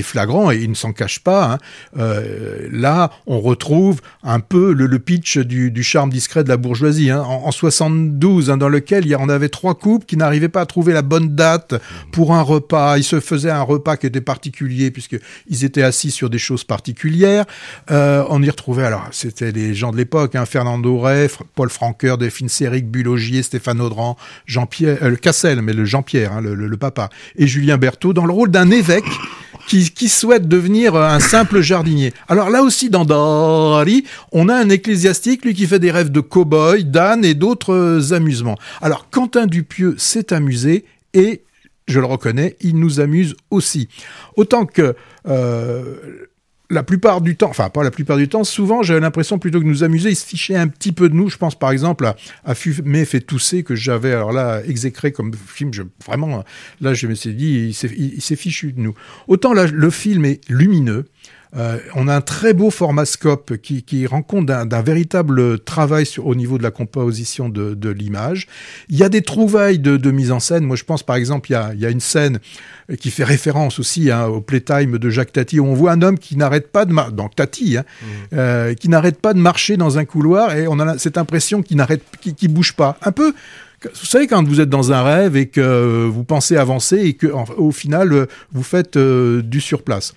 [0.02, 1.52] flagrant et il ne s'en cache pas.
[1.52, 1.58] Hein.
[1.98, 7.10] Euh, là, on retrouve un peu le, pitch du, charme discret de la bourgeoisie.
[7.10, 7.22] Hein.
[7.22, 10.92] En, en, 72, hein, dans lequel en avait trois couples qui n'arrivaient pas à trouver
[10.92, 11.74] la bonne date
[12.10, 12.98] pour un repas.
[12.98, 17.44] Ils se faisaient un repas qui était particulier puisqu'ils étaient assis sur des choses particulières.
[17.92, 22.48] Euh, on y retrouvait, alors c'était gens de l'époque, hein, Fernando Rey, Paul Franqueur, Delphine
[22.48, 27.78] Séric, Bulogier, Stéphane Audran, Jean-Pierre, euh, Cassel, mais le Jean-Pierre, hein, le, papa, et Julien
[27.78, 29.04] Berthaud, dans le rôle d'un évêque
[29.68, 32.12] qui, souhaite devenir un simple jardinier.
[32.28, 36.20] Alors là aussi, dans Dari, on a un ecclésiastique, lui, qui fait des rêves de
[36.20, 38.56] cow-boy, d'âne et d'autres amusements.
[38.80, 40.84] Alors, Quentin Dupieux s'est amusé
[41.14, 41.42] et,
[41.88, 43.88] je le reconnais, il nous amuse aussi.
[44.36, 44.94] Autant que...
[45.28, 46.28] Euh,
[46.70, 49.64] la plupart du temps, enfin pas la plupart du temps, souvent j'avais l'impression plutôt que
[49.64, 51.28] de nous amuser, il se fichait un petit peu de nous.
[51.28, 55.32] Je pense par exemple à, à Fumer fait tousser que j'avais alors là exécré comme
[55.34, 55.72] film.
[55.72, 56.44] Je, vraiment,
[56.80, 58.94] là je me suis dit, il s'est fichu de nous.
[59.28, 61.06] Autant là le film est lumineux.
[61.56, 66.04] Euh, on a un très beau format scope qui, qui rend compte d'un véritable travail
[66.04, 68.46] sur, au niveau de la composition de, de l'image.
[68.88, 70.64] Il y a des trouvailles de, de, mise en scène.
[70.64, 72.40] Moi, je pense par exemple, il y a, il y a une scène
[73.00, 76.18] qui fait référence aussi hein, au playtime de Jacques Tati, où on voit un homme
[76.18, 78.06] qui n'arrête pas de marcher, donc Tati, hein, mmh.
[78.34, 81.76] euh, qui n'arrête pas de marcher dans un couloir et on a cette impression qu'il
[81.76, 82.98] n'arrête, qu'il qu bouge pas.
[83.02, 83.34] Un peu
[83.84, 87.26] vous savez, quand vous êtes dans un rêve et que vous pensez avancer et que,
[87.26, 90.14] au final, vous faites euh, du surplace.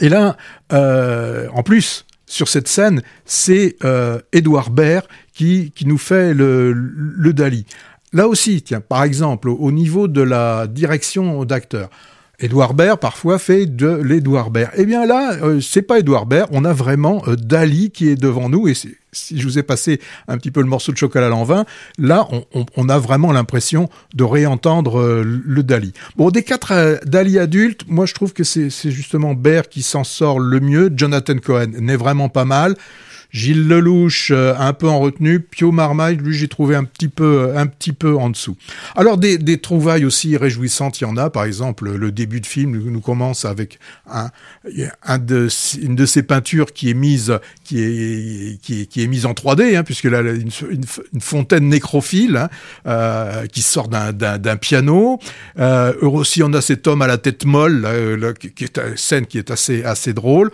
[0.00, 0.36] Et là,
[0.72, 6.72] euh, en plus, sur cette scène, c'est euh, Édouard Baird qui, qui nous fait le,
[6.72, 7.66] le Dali.
[8.12, 11.90] Là aussi, tiens, par exemple, au, au niveau de la direction d'acteur,
[12.38, 14.72] Édouard Baird parfois fait de l'Édouard Baird.
[14.76, 18.16] Eh bien là, euh, c'est pas Édouard Baird, on a vraiment euh, Dali qui est
[18.16, 18.74] devant nous et
[19.14, 21.64] si je vous ai passé un petit peu le morceau de chocolat à l'envin,
[21.98, 22.28] là
[22.76, 25.92] on, a vraiment l'impression de réentendre euh, le Dali.
[26.16, 30.04] Bon, des quatre euh, Dali adultes, moi je trouve que c'est justement Baird qui s'en
[30.04, 30.92] sort le mieux.
[30.94, 32.76] Jonathan Cohen n'est vraiment pas mal.
[33.34, 37.52] Gilles Lelouch euh, un peu en retenue, Pio Marmaille, lui j'ai trouvé un petit peu
[37.56, 38.56] un petit peu en dessous.
[38.94, 41.30] Alors des, des, trouvailles aussi réjouissantes, il y en a.
[41.30, 44.30] Par exemple, le début de film nous commence avec un,
[45.02, 45.48] un de,
[45.82, 49.32] une de ces peintures qui est mise qui est qui est, qui est mise en
[49.32, 52.48] 3D, hein, puisque là une, une, une fontaine nécrophile hein,
[52.86, 55.18] euh, qui sort d'un piano.
[55.58, 58.96] Euh, aussi, on a cet homme à la tête molle, là, là, qui est une
[58.96, 60.52] scène qui est assez assez drôle.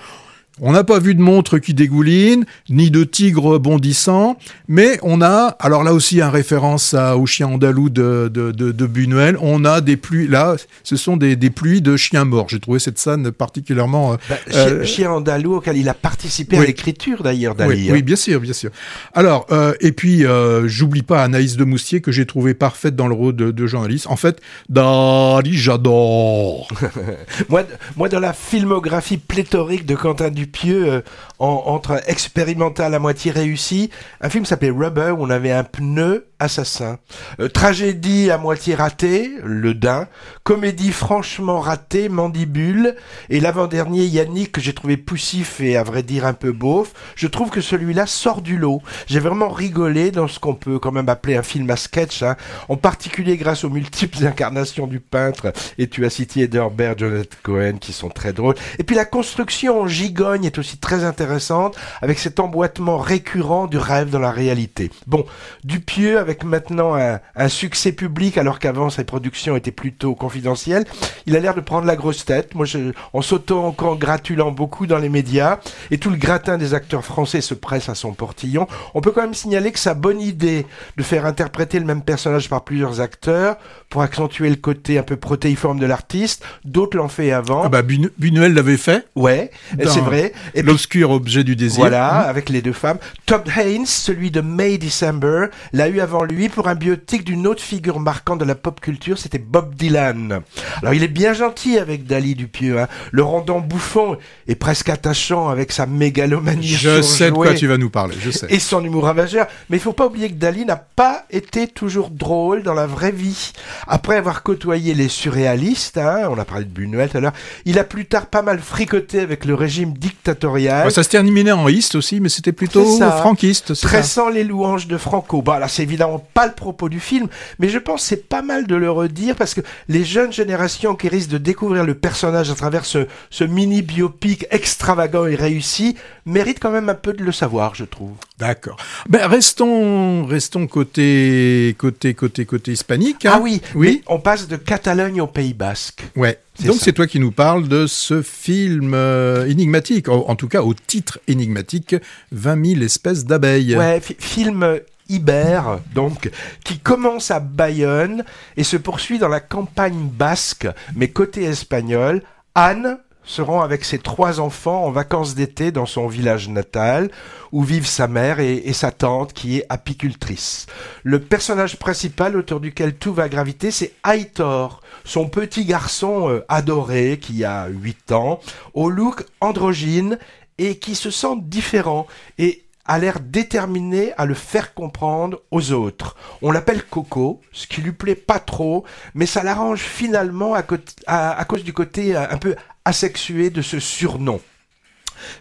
[0.60, 4.36] On n'a pas vu de montre qui dégouline, ni de tigre bondissant,
[4.68, 8.70] mais on a, alors là aussi, en référence à, au chien andalou de, de, de,
[8.70, 12.48] de, Buñuel, on a des pluies, là, ce sont des, des pluies de chiens morts.
[12.50, 14.16] J'ai trouvé cette scène particulièrement...
[14.28, 16.64] Bah, euh, chien andalou auquel il a participé oui.
[16.64, 17.86] à l'écriture d'ailleurs, Dali.
[17.86, 18.70] Oui, oui, bien sûr, bien sûr.
[19.14, 23.08] Alors, euh, et puis, euh, j'oublie pas Anaïs de Moustier, que j'ai trouvé parfaite dans
[23.08, 24.08] le rôle de, de journaliste.
[24.08, 26.68] En fait, Dali, j'adore
[27.48, 27.62] moi,
[27.96, 31.02] moi, dans la filmographie pléthorique de Quentin Dupieux, Pieux
[31.38, 33.90] en, entre expérimental à moitié réussi.
[34.20, 36.98] Un film s'appelait Rubber où on avait un pneu assassin.
[37.38, 40.08] Euh, tragédie à moitié ratée, Le Dain.
[40.42, 42.96] Comédie franchement ratée, Mandibule.
[43.28, 46.92] Et l'avant-dernier, Yannick, que j'ai trouvé poussif et à vrai dire un peu beauf.
[47.14, 48.82] Je trouve que celui-là sort du lot.
[49.06, 52.36] J'ai vraiment rigolé dans ce qu'on peut quand même appeler un film à sketch, hein.
[52.68, 55.52] en particulier grâce aux multiples incarnations du peintre.
[55.78, 58.54] Et tu as cité Ederbert, Jonathan Cohen, qui sont très drôles.
[58.78, 63.78] Et puis la construction en gigogne est aussi très intéressante, avec cet emboîtement récurrent du
[63.78, 64.90] rêve dans la réalité.
[65.06, 65.24] Bon,
[65.64, 70.84] Dupieux avec maintenant un, succès public, alors qu'avant ses productions étaient plutôt confidentielles,
[71.26, 72.54] il a l'air de prendre la grosse tête.
[72.54, 75.58] Moi, je, en s'auto-congratulant beaucoup dans les médias,
[75.90, 79.22] et tout le gratin des acteurs français se presse à son portillon, on peut quand
[79.22, 83.56] même signaler que sa bonne idée de faire interpréter le même personnage par plusieurs acteurs,
[83.90, 87.62] pour accentuer le côté un peu protéiforme de l'artiste, d'autres l'ont fait avant.
[87.64, 89.06] Ah bah, Buñuel l'avait fait.
[89.16, 90.32] Ouais, c'est vrai.
[90.54, 91.80] L'obscur objet du désir.
[91.80, 92.30] Voilà, mmh.
[92.30, 92.98] avec les deux femmes.
[93.26, 97.62] Todd Haynes, celui de May December, l'a eu avant lui pour un biopic d'une autre
[97.62, 100.40] figure marquante de la pop culture, c'était Bob Dylan.
[100.82, 105.48] Alors il est bien gentil avec Dali Dupieux, hein, le rendant bouffon et presque attachant
[105.48, 106.68] avec sa mégalomanie.
[106.68, 108.46] Je sais de quoi tu vas nous parler, je sais.
[108.50, 109.46] Et son humour ravageur.
[109.68, 113.12] Mais il faut pas oublier que Dali n'a pas été toujours drôle dans la vraie
[113.12, 113.52] vie.
[113.86, 117.32] Après avoir côtoyé les surréalistes, hein, on a parlé de Buñuel tout à l'heure,
[117.64, 121.68] il a plus tard pas mal fricoté avec le régime dictatorial ça se terminait en
[121.68, 123.80] iste aussi, mais c'était plutôt franquiste.
[123.82, 125.42] Pressant les louanges de Franco.
[125.42, 128.66] Bah là, c'est évidemment pas le propos du film, mais je pense c'est pas mal
[128.66, 132.54] de le redire parce que les jeunes générations qui risquent de découvrir le personnage à
[132.54, 137.32] travers ce, ce mini biopic extravagant et réussi méritent quand même un peu de le
[137.32, 138.12] savoir, je trouve.
[138.38, 138.76] D'accord.
[139.08, 143.26] Ben restons, restons côté, côté, côté, côté hispanique.
[143.26, 143.32] Hein.
[143.34, 144.02] Ah oui, oui.
[144.06, 146.02] On passe de Catalogne au Pays Basque.
[146.16, 146.38] Ouais.
[146.64, 150.74] Donc c'est toi qui nous parles de ce film euh, énigmatique, en, tout cas au
[150.74, 151.96] titre énigmatique,
[152.32, 153.76] 20 000 espèces d'abeilles.
[153.76, 155.62] Ouais, film Iber,
[155.94, 156.30] donc,
[156.64, 158.24] qui commence à Bayonne
[158.56, 162.22] et se poursuit dans la campagne basque, mais côté espagnol.
[162.54, 162.98] Anne,
[163.30, 167.10] se rend avec ses trois enfants en vacances d'été dans son village natal,
[167.52, 170.66] où vivent sa mère et, sa tante qui est apicultrice.
[171.04, 177.18] Le personnage principal autour duquel tout va graviter, c'est Aitor, son petit garçon euh, adoré
[177.20, 178.40] qui a 8 ans,
[178.74, 180.18] au look androgyne
[180.58, 186.16] et qui se sent différent et a l'air déterminé à le faire comprendre aux autres.
[186.42, 191.64] On l'appelle Coco, ce qui lui plaît pas trop, mais ça l'arrange finalement à, cause
[191.64, 194.40] du côté euh, un peu asexué de ce surnom.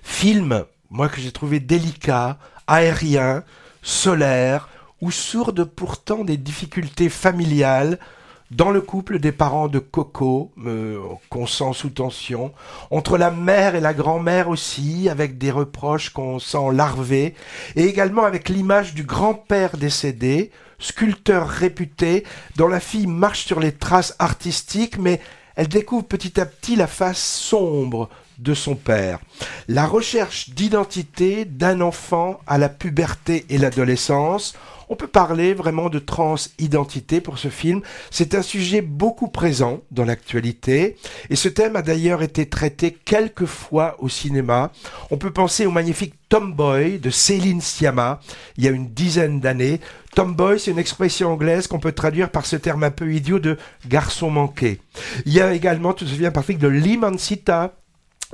[0.04, 3.44] Film, moi que j'ai trouvé délicat, aérien,
[3.82, 4.70] solaire,
[5.02, 8.00] ou sourde pourtant des difficultés familiales,
[8.52, 12.52] dans le couple des parents de Coco, euh, qu'on sent sous tension,
[12.90, 17.36] entre la mère et la grand-mère aussi, avec des reproches qu'on sent larvés,
[17.76, 22.24] et également avec l'image du grand-père décédé, sculpteur réputé,
[22.56, 25.20] dont la fille marche sur les traces artistiques, mais
[25.56, 28.10] elle découvre petit à petit la face sombre
[28.40, 29.20] de son père.
[29.68, 34.56] La recherche d'identité d'un enfant à la puberté et l'adolescence,
[34.90, 37.82] on peut parler vraiment de transidentité pour ce film.
[38.12, 40.98] C'est un sujet beaucoup présent dans l'actualité
[41.30, 44.72] et ce thème a d'ailleurs été traité quelques fois au cinéma.
[45.12, 48.20] On peut penser au magnifique Tomboy de Céline Sciamma
[48.58, 49.80] il y a une dizaine d'années.
[50.16, 53.58] Tomboy, c'est une expression anglaise qu'on peut traduire par ce terme un peu idiot de
[53.88, 54.82] garçon manqué.
[55.26, 57.79] Il y a également, tu te souviens Patrick, de L'Imancita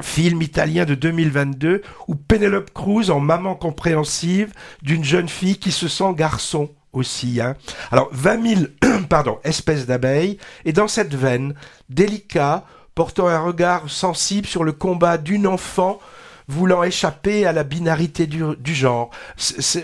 [0.02, 5.88] film italien de 2022 où Penelope Cruz en maman compréhensive d'une jeune fille qui se
[5.88, 7.40] sent garçon aussi.
[7.42, 7.56] Hein.
[7.92, 8.62] Alors 20 000
[9.10, 11.54] pardon, espèces d'abeilles et dans cette veine,
[11.90, 16.00] délicat, portant un regard sensible sur le combat d'une enfant
[16.48, 19.10] voulant échapper à la binarité du, genre.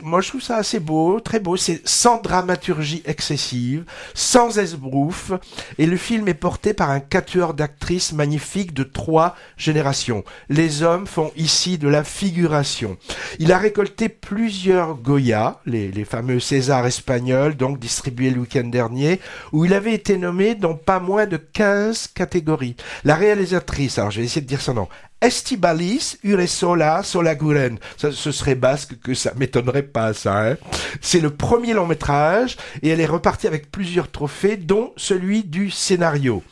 [0.04, 1.58] moi, je trouve ça assez beau, très beau.
[1.58, 5.32] C'est sans dramaturgie excessive, sans esbrouf,
[5.78, 10.24] et le film est porté par un quatuor d'actrices magnifiques de trois générations.
[10.50, 12.97] Les hommes font ici de la figuration.
[13.39, 19.19] Il a récolté plusieurs Goya, les, les fameux Césars espagnols, donc distribués le week-end dernier,
[19.52, 22.76] où il avait été nommé dans pas moins de 15 catégories.
[23.04, 24.88] La réalisatrice, alors je vais essayer de dire son nom,
[25.21, 27.77] Estibalis Uresola Solaguren.
[27.97, 30.49] Ça, ce serait basque que ça m'étonnerait pas, ça.
[30.49, 30.57] Hein.
[30.99, 35.69] C'est le premier long métrage et elle est repartie avec plusieurs trophées, dont celui du
[35.69, 36.43] scénario.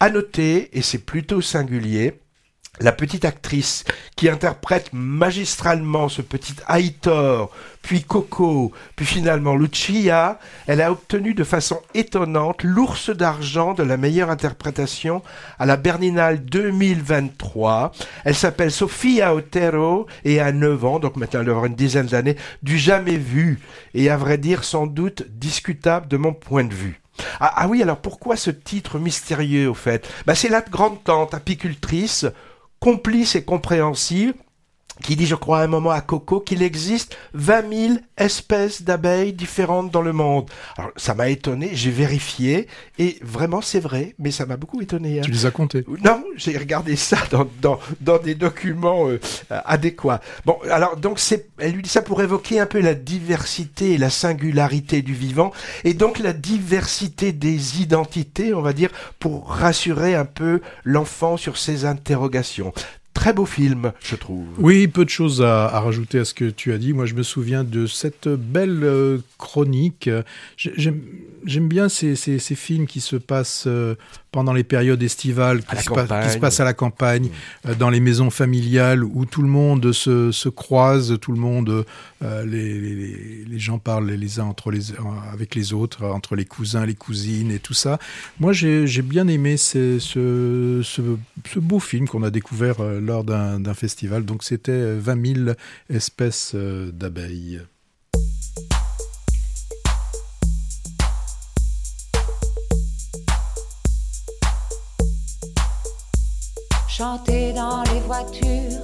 [0.00, 2.14] À noter, et c'est plutôt singulier,
[2.80, 3.84] la petite actrice
[4.16, 7.50] qui interprète magistralement ce petit Aitor,
[7.82, 13.96] puis Coco, puis finalement Lucia, elle a obtenu de façon étonnante l'ours d'argent de la
[13.96, 15.22] meilleure interprétation
[15.58, 17.92] à la Berninale 2023.
[18.24, 22.36] Elle s'appelle Sofia Otero et a 9 ans, donc maintenant elle aura une dizaine d'années,
[22.62, 23.60] du jamais vu
[23.94, 27.00] et à vrai dire sans doute discutable de mon point de vue.
[27.38, 30.08] Ah, ah oui, alors pourquoi ce titre mystérieux au fait?
[30.26, 32.26] Bah, C'est la grande tante apicultrice
[32.84, 34.34] complice et compréhensive
[35.02, 39.32] qui dit, je crois, à un moment à Coco, qu'il existe 20 000 espèces d'abeilles
[39.32, 40.48] différentes dans le monde.
[40.76, 45.18] Alors, ça m'a étonné, j'ai vérifié, et vraiment, c'est vrai, mais ça m'a beaucoup étonné.
[45.18, 45.22] Hein.
[45.24, 49.18] Tu les as comptés Non, j'ai regardé ça dans, dans, dans des documents euh,
[49.50, 50.20] adéquats.
[50.44, 53.98] Bon, alors, donc, c'est, elle lui dit ça pour évoquer un peu la diversité et
[53.98, 55.52] la singularité du vivant,
[55.82, 61.56] et donc la diversité des identités, on va dire, pour rassurer un peu l'enfant sur
[61.56, 62.72] ses interrogations
[63.24, 64.44] très beau film, je trouve.
[64.58, 66.92] Oui, peu de choses à, rajouter à ce que tu as dit.
[66.92, 70.10] Moi, je me souviens de cette belle euh, chronique.
[70.58, 73.94] J'aime bien ces, films qui se passent euh,
[74.34, 77.68] pendant les périodes estivales, qui, se, passent à la campagne, mmh.
[77.68, 81.86] euh, dans les maisons familiales où tout le monde se, se croise, tout le monde,
[82.20, 84.80] les, les, gens parlent les uns entre les,
[85.32, 87.98] avec les autres, entre les cousins, les cousines et tout ça.
[88.40, 94.24] Moi, j'ai bien aimé ce, ce, ce, beau film qu'on a découvert lors d'un festival.
[94.24, 95.50] Donc c'était 20 000
[95.90, 97.60] espèces euh, d'abeilles.
[106.96, 108.80] Chanter dans les voitures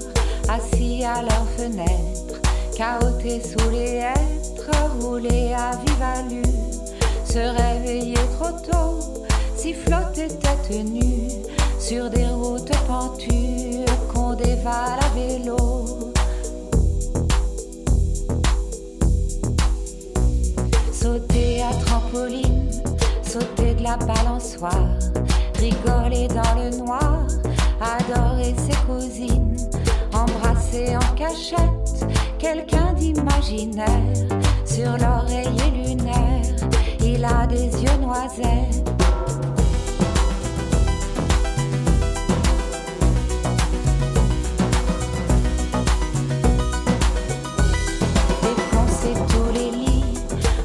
[0.49, 2.41] assis à leur fenêtre,
[2.77, 6.45] cahotés sous les hêtres, roulés à vive allure,
[7.25, 11.31] se réveiller trop tôt, si flotter tête nue
[11.79, 15.57] sur des routes pentues qu'on dévale à vélo.
[20.93, 22.73] Sauter à trampoline,
[23.23, 24.99] sauter de la balançoire,
[25.55, 27.21] rigoler dans le noir,
[27.81, 29.57] adorer ses cousines,
[30.13, 32.07] embrasser en cachette
[32.39, 33.89] quelqu'un d'imaginaire
[34.65, 36.57] sur l'oreiller lunaire.
[37.03, 38.85] Il a des yeux noisettes.
[48.43, 50.19] Défoncer tous les lits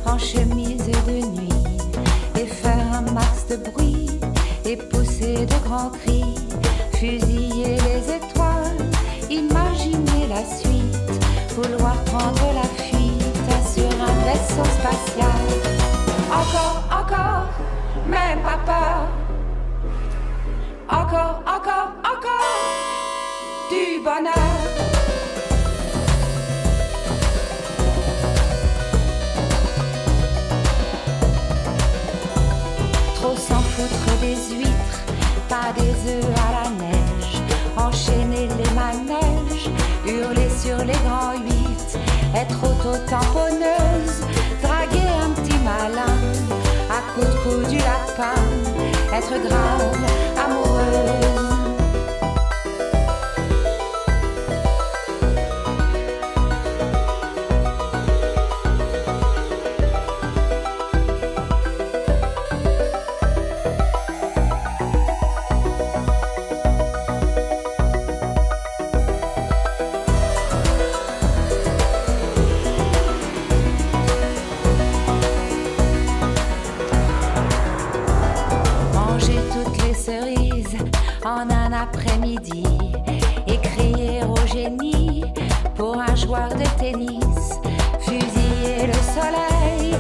[0.06, 1.50] en chemise de nuit
[2.40, 4.10] et faire un max de bruit
[4.66, 6.36] et pousser de grands cris,
[6.96, 8.90] fusiller les étoiles,
[9.30, 10.96] imaginer la suite,
[11.56, 15.46] vouloir prendre la fuite sur un vaisseau spatial.
[16.32, 17.48] Encore, encore,
[18.08, 19.08] même pas peur.
[20.90, 22.66] Encore, encore, encore,
[23.70, 24.34] du bonheur.
[33.16, 34.85] Trop s'en foutre des huîtres,
[35.50, 37.42] pas des œufs à la neige.
[37.78, 39.70] Enchaîner les manèges,
[40.06, 42.00] hurler sur les grands huit,
[42.36, 44.22] être auto-tamponneuse,
[44.62, 46.18] draguer un petit malin,
[46.90, 48.42] à coup de cou du lapin,
[49.14, 49.98] être grave,
[50.38, 51.45] amoureuse.
[81.88, 82.64] Après-midi
[83.48, 85.24] et crier au génie
[85.76, 87.44] pour un joueur de tennis.
[88.00, 89.94] Fusiller le soleil,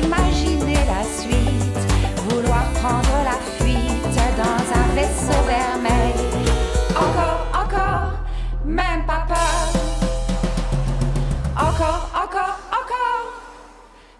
[0.00, 1.82] imaginer la suite,
[2.28, 6.18] vouloir prendre la fuite dans un vaisseau vermeil.
[7.04, 8.12] Encore, encore,
[8.64, 9.64] même pas peur.
[11.68, 13.26] Encore, encore, encore,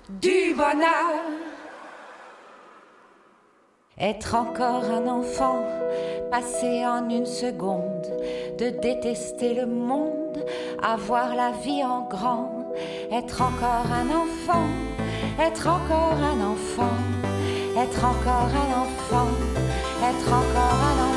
[0.08, 1.10] du bonheur.
[4.00, 5.57] Être encore un enfant,
[6.31, 8.07] passer en une seconde,
[8.59, 10.45] de détester le monde,
[10.83, 12.51] avoir la vie en grand.
[13.11, 14.68] Être encore un enfant,
[15.41, 16.97] être encore un enfant,
[17.76, 19.29] être encore un enfant,
[20.03, 21.07] être encore un enfant.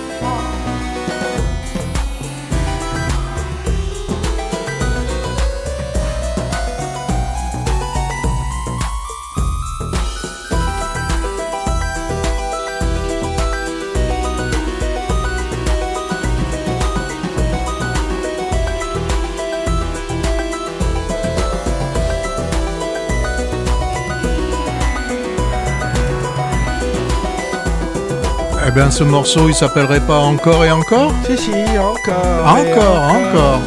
[28.91, 32.57] Ce morceau, il s'appellerait pas Encore et encore Si, si, encore.
[32.57, 33.61] et Encore, encore.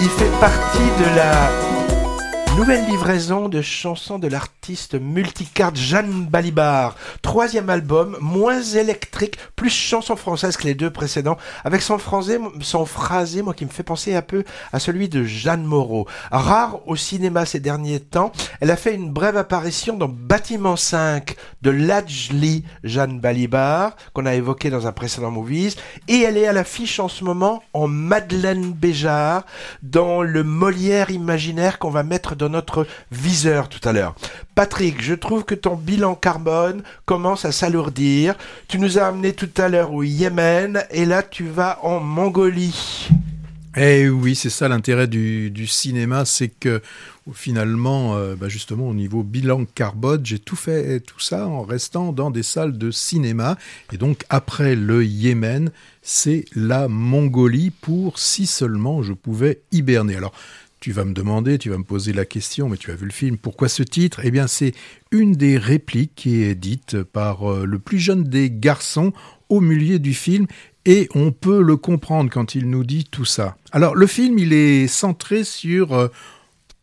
[0.00, 1.50] Il fait partie de la
[2.56, 6.96] nouvelle livraison de chansons de l'artiste multicarte Jeanne Balibar.
[7.30, 13.54] Troisième album, moins électrique, plus chanson française que les deux précédents, avec son phrasé, moi
[13.54, 16.08] qui me fait penser un peu à celui de Jeanne Moreau.
[16.32, 21.36] Rare au cinéma ces derniers temps, elle a fait une brève apparition dans Bâtiment 5
[21.62, 25.76] de Lajli Jeanne Balibar, qu'on a évoqué dans un précédent Movies,
[26.08, 29.44] et elle est à l'affiche en ce moment en Madeleine Béjart,
[29.84, 34.16] dans le Molière imaginaire qu'on va mettre dans notre viseur tout à l'heure.
[34.56, 36.82] Patrick, je trouve que ton bilan carbone
[37.20, 38.34] commence à s'alourdir.
[38.66, 43.10] Tu nous as amené tout à l'heure au Yémen, et là tu vas en Mongolie.
[43.76, 46.80] Eh oui, c'est ça l'intérêt du, du cinéma, c'est que
[47.34, 52.12] finalement, euh, bah justement, au niveau bilan carbone, j'ai tout fait tout ça en restant
[52.12, 53.58] dans des salles de cinéma.
[53.92, 60.16] Et donc, après le Yémen, c'est la Mongolie pour si seulement je pouvais hiberner.
[60.16, 60.32] Alors,
[60.80, 63.12] tu vas me demander, tu vas me poser la question, mais tu as vu le
[63.12, 64.20] film, pourquoi ce titre?
[64.24, 64.72] Eh bien, c'est
[65.12, 69.12] une des répliques qui est dite par euh, le plus jeune des garçons
[69.50, 70.46] au milieu du film,
[70.86, 73.56] et on peut le comprendre quand il nous dit tout ça.
[73.72, 76.08] Alors, le film, il est centré sur euh,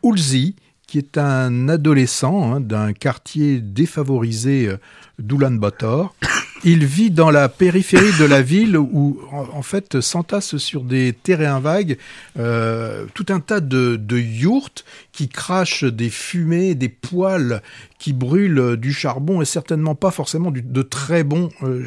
[0.04, 4.78] Ulzi, qui est un adolescent hein, d'un quartier défavorisé euh,
[5.18, 6.16] d'Oulan-Bator.
[6.64, 11.60] Il vit dans la périphérie de la ville où, en, fait, s'entassent sur des terrains
[11.60, 11.98] vagues
[12.38, 17.62] euh, tout un tas de, de yourtes qui crachent des fumées, des poils
[18.00, 21.50] qui brûlent du charbon et certainement pas forcément de très bons.
[21.64, 21.84] euh,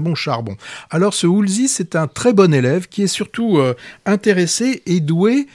[0.00, 0.56] bon charbon.
[0.90, 3.74] Alors ce Woolsey, c'est un très bon élève qui est surtout euh,
[4.04, 5.46] intéressé et doué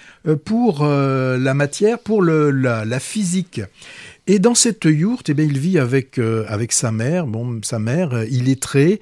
[0.45, 3.59] pour la matière, pour la physique.
[4.32, 8.13] Et dans cette yourte, eh il vit avec, euh, avec sa mère, bon, sa mère
[8.13, 9.01] euh, illettrée,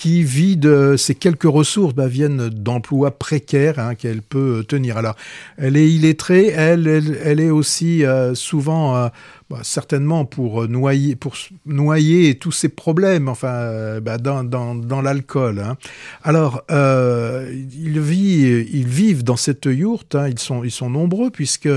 [0.00, 4.96] qui vit de ses quelques ressources bah, viennent d'emplois précaires hein, qu'elle peut tenir.
[4.96, 5.14] Alors,
[5.58, 9.08] elle est illettrée, elle, est aussi euh, souvent, euh,
[9.50, 15.58] bah, certainement pour noyer, tous ses problèmes, enfin, euh, bah, dans, l'alcool.
[15.58, 15.76] hein.
[16.22, 20.38] Alors, ils, vivent, dans cette yourte, hein, ils,
[20.70, 21.68] sont, nombreux, puisque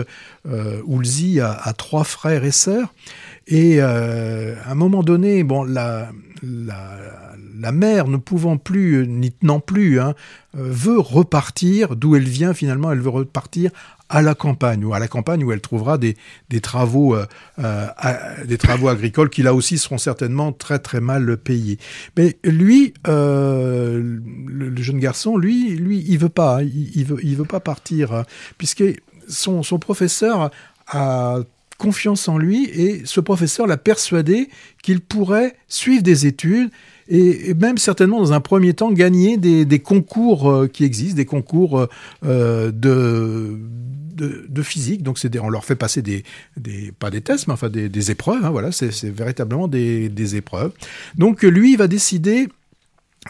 [0.45, 2.93] Woolsey a, trois frères et sœurs.
[3.47, 6.09] Et à un moment donné, bon, la,
[7.57, 10.15] la mère, ne pouvant plus, euh, n'y tenant plus, hein,
[10.57, 13.71] euh, veut repartir d'où elle vient finalement, elle veut repartir
[14.09, 16.15] à la campagne, ou à la campagne où elle trouvera des,
[16.61, 17.87] travaux, euh,
[18.45, 21.79] des travaux agricoles qui là aussi seront certainement très très mal payés.
[22.15, 27.45] Mais lui, le, jeune garçon, lui, lui, il veut pas, hein, il, veut, il veut
[27.45, 28.25] pas partir, hein,
[28.59, 28.83] puisque
[29.27, 30.51] son professeur
[30.87, 31.39] a
[31.77, 34.49] confiance en lui et ce professeur l'a persuadé
[34.81, 36.69] qu'il pourrait suivre des études
[37.09, 41.79] et, même certainement dans un premier temps gagner des, concours euh, qui existent, des concours
[41.79, 41.87] euh,
[42.25, 43.59] euh, de,
[44.47, 45.03] de, physique.
[45.03, 46.23] Donc des- on leur fait passer des,
[46.99, 48.43] pas des tests, mais enfin des, épreuves.
[48.43, 50.71] hein, voilà, c'est véritablement des, épreuves.
[51.17, 52.47] Donc lui, il va décider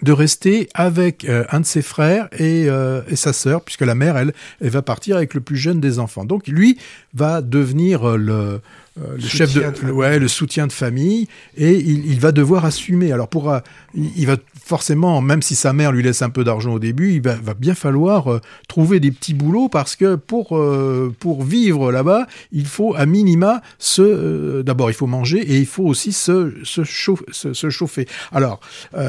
[0.02, 2.68] de rester avec un de ses frères et,
[3.16, 6.26] sa sœur, puisque la mère, elle, elle va partir avec le plus jeune des enfants.
[6.26, 6.78] Donc lui
[7.14, 8.60] va devenir le,
[9.00, 11.28] euh, le chef de, de ouais, le soutien de famille,
[11.58, 13.12] et il, il va devoir assumer.
[13.12, 13.60] Alors pour, euh,
[13.96, 17.22] il, va forcément, même si sa mère lui laisse un peu d'argent au début, il
[17.22, 21.92] va, va bien falloir euh, trouver des petits boulots parce que pour euh, pour vivre
[21.92, 26.12] là-bas, il faut à minima se, euh, d'abord il faut manger et il faut aussi
[26.12, 28.08] se se, chauffe- se, se chauffer.
[28.32, 28.60] Alors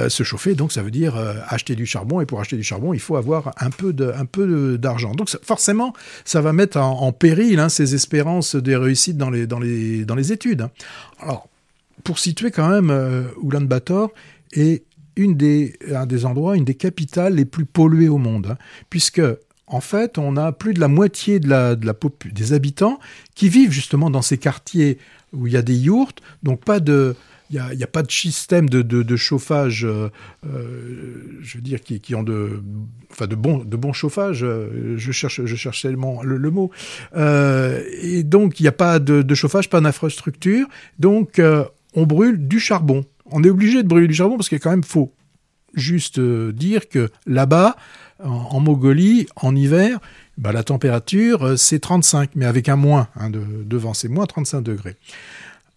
[0.09, 1.14] se chauffer, donc ça veut dire
[1.49, 4.24] acheter du charbon et pour acheter du charbon, il faut avoir un peu de un
[4.24, 5.12] peu d'argent.
[5.14, 5.93] Donc ça- forcément,
[6.24, 9.73] ça va mettre en, en péril hein, ses espérances des réussites dans les dans les
[10.04, 10.62] dans les études.
[10.62, 10.70] hein.
[11.18, 11.48] Alors
[12.02, 14.08] pour situer quand même euh, Ulaanbaatar
[14.52, 14.84] est
[15.16, 18.58] une des, un des endroits, une des capitales les plus polluées au monde, hein,
[18.90, 19.22] puisque
[19.66, 22.98] en fait, on a plus de la moitié de la, des habitants
[23.34, 24.98] qui vivent justement dans ces quartiers
[25.32, 27.16] où il y a des yourtes, donc pas de,
[27.51, 30.11] il n'y a, pas de système de, chauffage, euh,
[30.47, 32.62] euh, je veux dire, qui, qui ont de,
[33.36, 34.42] bon, chauffage.
[34.42, 36.70] euh, je cherche, je cherchais le, mot- le, mot.
[37.14, 40.66] Et donc, il n'y a pas de, chauffage, pas d'infrastructure.
[40.99, 41.40] Donc,
[41.95, 43.05] on brûle du charbon.
[43.26, 45.12] On est obligé de brûler du charbon parce qu'il quand même faut
[45.74, 47.76] juste dire que là-bas,
[48.22, 49.99] en, Mongolie, en hiver,
[50.38, 54.62] bah, la température, c'est 35, mais avec un moins hein, de, devant, c'est moins 35
[54.62, 54.97] degrés.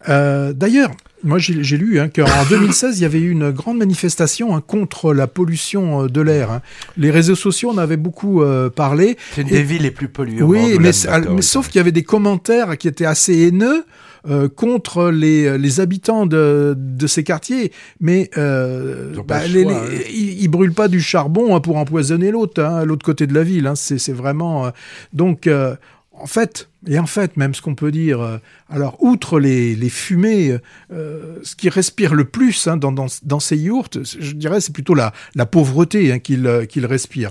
[0.08, 0.92] Euh, D'ailleurs,
[1.24, 5.12] moi j'ai lu hein, qu'en 2016, il y avait eu une grande manifestation hein, contre
[5.12, 6.52] la pollution euh, de l'air.
[6.52, 6.62] hein.
[6.96, 9.16] Les réseaux sociaux en avaient beaucoup euh, parlé.
[9.34, 10.42] C'est une Et- des villes les plus polluées.
[10.42, 10.90] Oui, mais,
[11.28, 11.42] oui.
[11.42, 13.84] sauf qu'il y avait des commentaires qui étaient assez haineux
[14.28, 17.72] euh, contre les, les habitants de, de ces quartiers.
[18.00, 20.02] Mais euh, Ils les- choix, les- hein.
[20.10, 23.42] ils, ils brûlent pas du charbon hein, pour empoisonner l'autre, hein, l'autre côté de la
[23.42, 23.66] ville.
[23.66, 23.74] Hein.
[23.74, 24.70] C'est c'est vraiment euh,
[25.12, 25.48] donc.
[25.48, 25.74] euh,
[26.20, 28.38] en fait, et en fait, même ce qu'on peut dire, euh,
[28.70, 30.58] alors outre les, fumées,
[30.90, 34.94] euh, ce qui respire le plus hein, dans, dans, ces yourtes, je dirais, c'est plutôt
[34.94, 35.12] la,
[35.46, 37.30] pauvreté hein, qu'il euh, qu'il respire.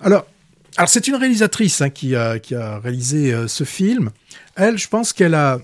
[0.00, 0.26] Alors,
[0.86, 2.38] c'est une réalisatrice hein, qui, a,
[2.82, 4.10] réalisé ce film.
[4.56, 5.60] Elle, je pense qu'elle a,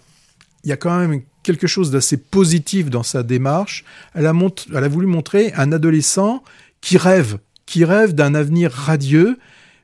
[0.64, 3.84] il y a quand même quelque chose d'assez positif dans sa démarche.
[4.14, 6.42] Elle a voulu montrer un adolescent
[6.80, 9.38] qui rêve, qui rêve d'un avenir radieux,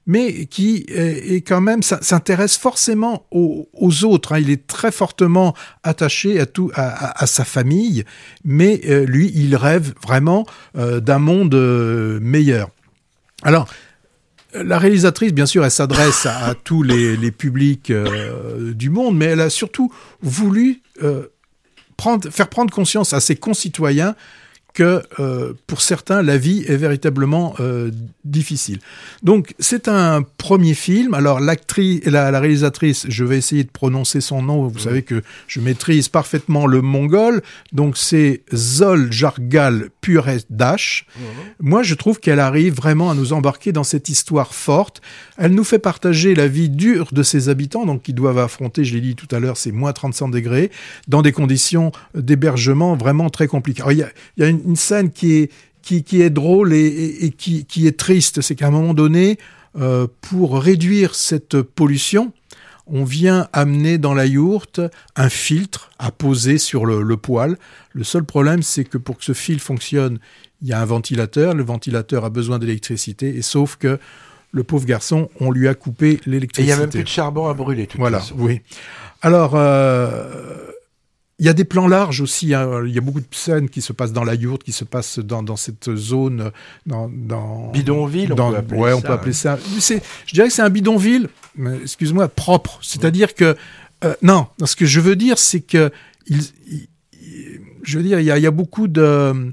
[0.08, 3.68] mais qui est, est quand même s'intéresse forcément aux,
[4.04, 4.32] autres.
[4.32, 4.40] hein.
[4.40, 5.54] Il est très fortement
[5.84, 8.04] attaché à tout, à, sa famille,
[8.42, 10.46] mais euh, lui, il rêve vraiment
[10.76, 12.70] euh, d'un monde euh, meilleur.
[13.42, 13.68] Alors,
[14.54, 19.42] la réalisatrice, bien sûr, elle s'adresse à, tous les, publics euh, du monde, mais elle
[19.42, 19.92] a surtout
[20.22, 21.26] voulu euh,
[22.30, 24.14] faire prendre conscience à ses concitoyens
[24.78, 27.90] que euh, pour certains, la vie est véritablement euh,
[28.24, 28.78] difficile.
[29.24, 31.14] Donc, c'est un premier film.
[31.14, 34.68] Alors, l'actrice, la, la réalisatrice, je vais essayer de prononcer son nom.
[34.68, 37.42] Vous savez que je maîtrise parfaitement le mongol.
[37.72, 41.06] Donc, c'est Zol Jargal Puredash.
[41.58, 45.02] Moi, je trouve qu'elle arrive vraiment à nous embarquer dans cette histoire forte.
[45.38, 48.94] Elle nous fait partager la vie dure de ses habitants, donc qui doivent affronter, je
[48.94, 50.70] l'ai dit tout à l'heure, c'est moins 35 degrés,
[51.08, 53.82] dans des conditions d'hébergement vraiment très compliquées.
[53.82, 55.50] Alors, il y a, il y a une, une scène qui est,
[55.82, 58.40] qui, qui est drôle et, et- et qui, qui est triste.
[58.42, 59.38] C'est qu'à un moment donné,
[59.76, 62.32] euh, pour réduire cette pollution,
[62.86, 64.80] on vient amener dans la yourte
[65.16, 67.56] un filtre à poser sur le, le poêle.
[67.92, 70.18] Le seul problème, c'est que pour que ce fil fonctionne,
[70.62, 71.54] il y a un ventilateur.
[71.54, 73.98] Le ventilateur a besoin d'électricité, et sauf que
[74.52, 76.70] le pauvre garçon, on lui a coupé Et il l'électricité.
[76.70, 78.34] y a même plus de charbon à brûler, toute Voilà, façon.
[78.38, 78.62] oui.
[79.20, 80.67] Alors, euh,
[81.38, 82.52] il y a des plans larges aussi.
[82.54, 82.82] hein.
[82.86, 85.18] Il y a beaucoup de scènes qui se passent dans la yourte, qui se passent
[85.20, 86.50] dans, dans cette zone,
[86.86, 89.58] dans, dans Bidonville, on dans- peut appeler ouais, on ça, peut appeler ça.
[89.78, 91.28] C'est, je dirais que c'est un bidonville,
[91.82, 92.78] excuse-moi, propre.
[92.82, 93.56] C'est-à-dire que
[94.04, 95.90] euh, non, ce que je veux dire, c'est que
[96.26, 96.38] il,
[96.70, 96.88] il-
[97.22, 99.52] il- je veux dire, il y a, il y a beaucoup de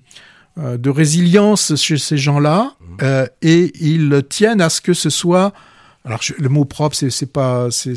[0.58, 2.98] euh, de résilience chez ces gens-là Mmh.
[3.04, 5.54] euh, et ils tiennent à ce que ce soit.
[6.06, 7.93] Alors je- le mot propre, c'est c'est pas c'est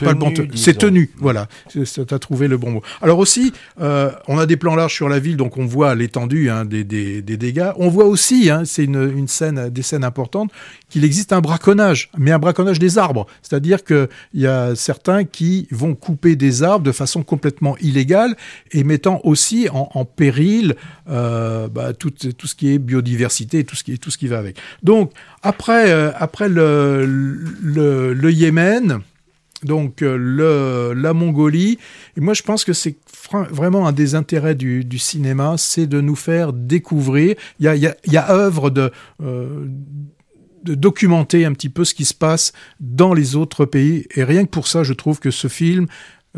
[0.00, 0.32] pas le bon.
[0.54, 1.46] C'est tenu, voilà.
[1.68, 2.82] Tu as trouvé le bon mot.
[3.02, 6.50] Alors aussi, euh, on a des plans larges sur la ville, donc on voit l'étendue
[6.50, 7.70] hein, des, des, des dégâts.
[7.76, 10.50] On voit aussi, hein, c'est une, une scène, des scènes importantes,
[10.90, 13.26] qu'il existe un braconnage, mais un braconnage des arbres.
[13.42, 18.36] C'est-à-dire que il y a certains qui vont couper des arbres de façon complètement illégale
[18.72, 20.74] et mettant aussi en, péril
[21.08, 24.56] euh, bah, tout, ce qui est biodiversité, tout ce qui, tout ce qui va avec.
[24.82, 25.12] Donc
[25.42, 29.00] après, euh, après le, le, Yémen,
[29.62, 31.78] donc euh, la Mongolie.
[32.16, 32.96] Et moi, je pense que c'est
[33.50, 37.36] vraiment un des intérêts du, cinéma, c'est de nous faire découvrir.
[37.58, 38.90] Il y a, œuvre de,
[40.64, 44.06] de documenter un petit peu ce qui se passe dans les autres pays.
[44.14, 45.86] Et rien que pour ça, je trouve que ce film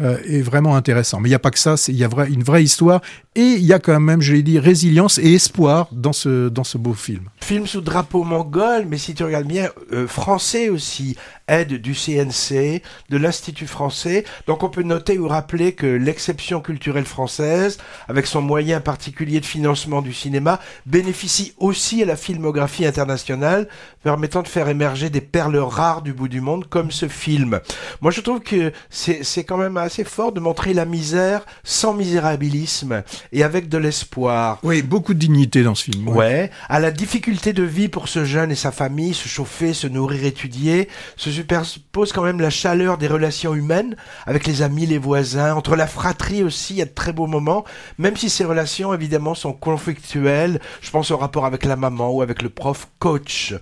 [0.01, 1.20] euh, est vraiment intéressant.
[1.20, 3.03] Mais il n'y a pas que ça, il y a vrai, une vraie histoire.
[3.34, 6.64] Et il y a quand même, je l'ai dit, résilience et espoir dans ce, dans
[6.64, 7.28] ce beau film.
[7.40, 11.16] Film sous drapeau mongol, mais si tu regardes bien, euh, français aussi,
[11.49, 14.24] aide du CNC, de l'Institut français.
[14.47, 17.78] Donc on peut noter ou rappeler que l'exception culturelle française,
[18.09, 23.68] avec son moyen particulier de financement du cinéma, bénéficie aussi à la filmographie internationale,
[24.03, 27.61] permettant de faire émerger des perles rares du bout du monde, comme ce film.
[28.01, 33.03] Moi je trouve que c'est quand même assez fort de montrer la misère sans misérabilisme
[33.33, 34.59] et avec de l'espoir.
[34.62, 36.09] Oui, beaucoup de dignité dans ce film.
[36.09, 36.51] Ouais.
[36.68, 40.24] à la difficulté de vie pour ce jeune et sa famille, se chauffer, se nourrir,
[40.24, 45.55] étudier, se superpose quand même la chaleur des relations humaines avec les amis, les voisins,
[45.55, 47.64] entre la fratrie aussi, il y a de très beaux moments,
[47.99, 50.61] même si ces relations évidemment sont conflictuelles.
[50.80, 53.55] Je pense au rapport avec la maman ou avec le prof coach.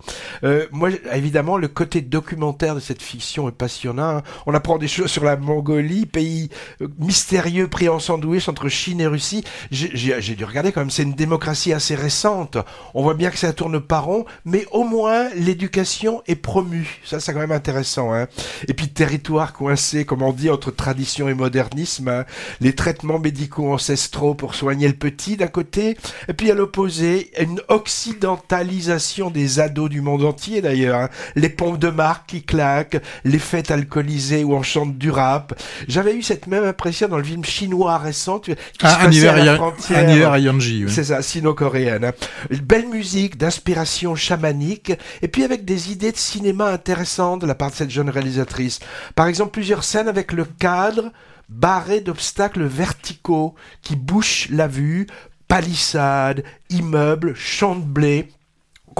[0.45, 4.19] Euh, moi, évidemment, le côté documentaire de cette fiction est passionnant.
[4.19, 4.23] hein.
[4.47, 6.51] On apprend des choses sur la Mongolie, pays
[6.83, 9.45] euh, mystérieux pris en sandwich entre Chine et Russie.
[9.71, 12.57] J'ai- dû regarder quand même, c'est une démocratie assez récente.
[12.95, 17.01] On voit bien que ça tourne pas rond, mais au moins l'éducation est promue.
[17.05, 18.13] Ça, c'est quand même intéressant.
[18.15, 18.27] Hein.
[18.69, 22.09] Et puis territoire coincé, comme on dit, entre tradition et modernisme.
[22.09, 22.25] hein.
[22.61, 25.97] Les traitements médicaux ancestraux pour soigner le petit d'un côté,
[26.29, 31.01] et puis à l'opposé, une occidentalisation des ados du monde entier d'ailleurs.
[31.01, 31.09] hein.
[31.37, 35.61] Les pompes de marque qui claquent, les fêtes alcoolisées où on chante du rap.
[36.03, 39.35] J'avais eu cette même impression dans le film chinois récent qui Ah, se un hiver,
[39.35, 39.99] à la à- frontière.
[39.99, 40.85] un hiver à Yanji.
[40.87, 40.91] oui.
[40.91, 42.07] C'est ça, sino-coréenne.
[42.07, 42.13] hein.
[42.49, 47.55] Une Belle musique, d'inspiration chamanique, et puis avec des idées de cinéma intéressantes de la
[47.55, 48.79] part de cette jeune réalisatrice.
[49.15, 51.13] Par exemple, plusieurs scènes avec le cadre
[51.51, 55.07] barré d'obstacles verticaux qui bouchent la vue,
[55.49, 58.29] palissades, immeubles, champs de blé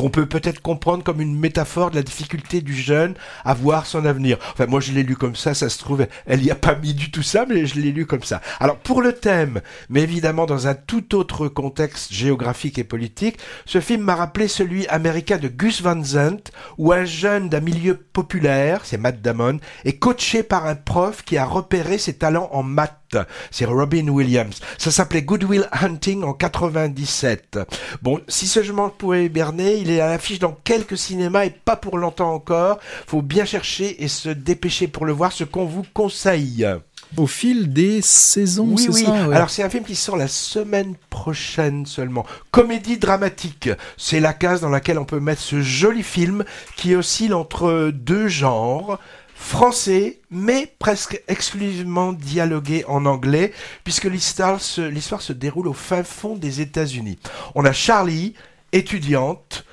[0.01, 4.07] qu'on peut peut-être comprendre comme une métaphore de la difficulté du jeune à voir son
[4.07, 4.39] avenir.
[4.55, 6.95] Enfin, moi, je l'ai lu comme ça, ça se trouve, elle y a pas mis
[6.95, 8.41] du tout ça, mais je l'ai lu comme ça.
[8.61, 13.37] Alors, pour le thème, mais évidemment dans un tout autre contexte géographique et politique,
[13.67, 17.95] ce film m'a rappelé celui américain de Gus Van Sant, où un jeune d'un milieu
[17.95, 22.63] populaire, c'est Matt Damon, est coaché par un prof qui a repéré ses talents en
[22.63, 23.00] maths.
[23.51, 24.61] C'est Robin Williams.
[24.79, 27.59] Ça s'appelait Goodwill Hunting en 97.
[28.03, 31.77] Bon, si ce jugement pouvait berner, il est à l'affiche dans quelques cinémas et pas
[31.77, 32.79] pour longtemps encore.
[33.07, 36.67] Faut bien chercher et se dépêcher pour le voir, ce qu'on vous conseille.
[37.17, 39.05] Au fil des saisons, Oui, c'est oui.
[39.05, 39.35] ça ouais.
[39.35, 42.25] Alors c'est un film qui sort la semaine prochaine seulement.
[42.53, 43.69] Comédie dramatique.
[43.97, 46.45] C'est la case dans laquelle on peut mettre ce joli film
[46.77, 49.01] qui oscille entre deux genres.
[49.41, 56.61] Français, mais presque exclusivement dialogué en anglais, puisque l'histoire se, déroule au fin fond des
[56.61, 57.19] États-Unis.
[57.55, 58.35] On a Charlie,
[58.71, 59.65] étudiante,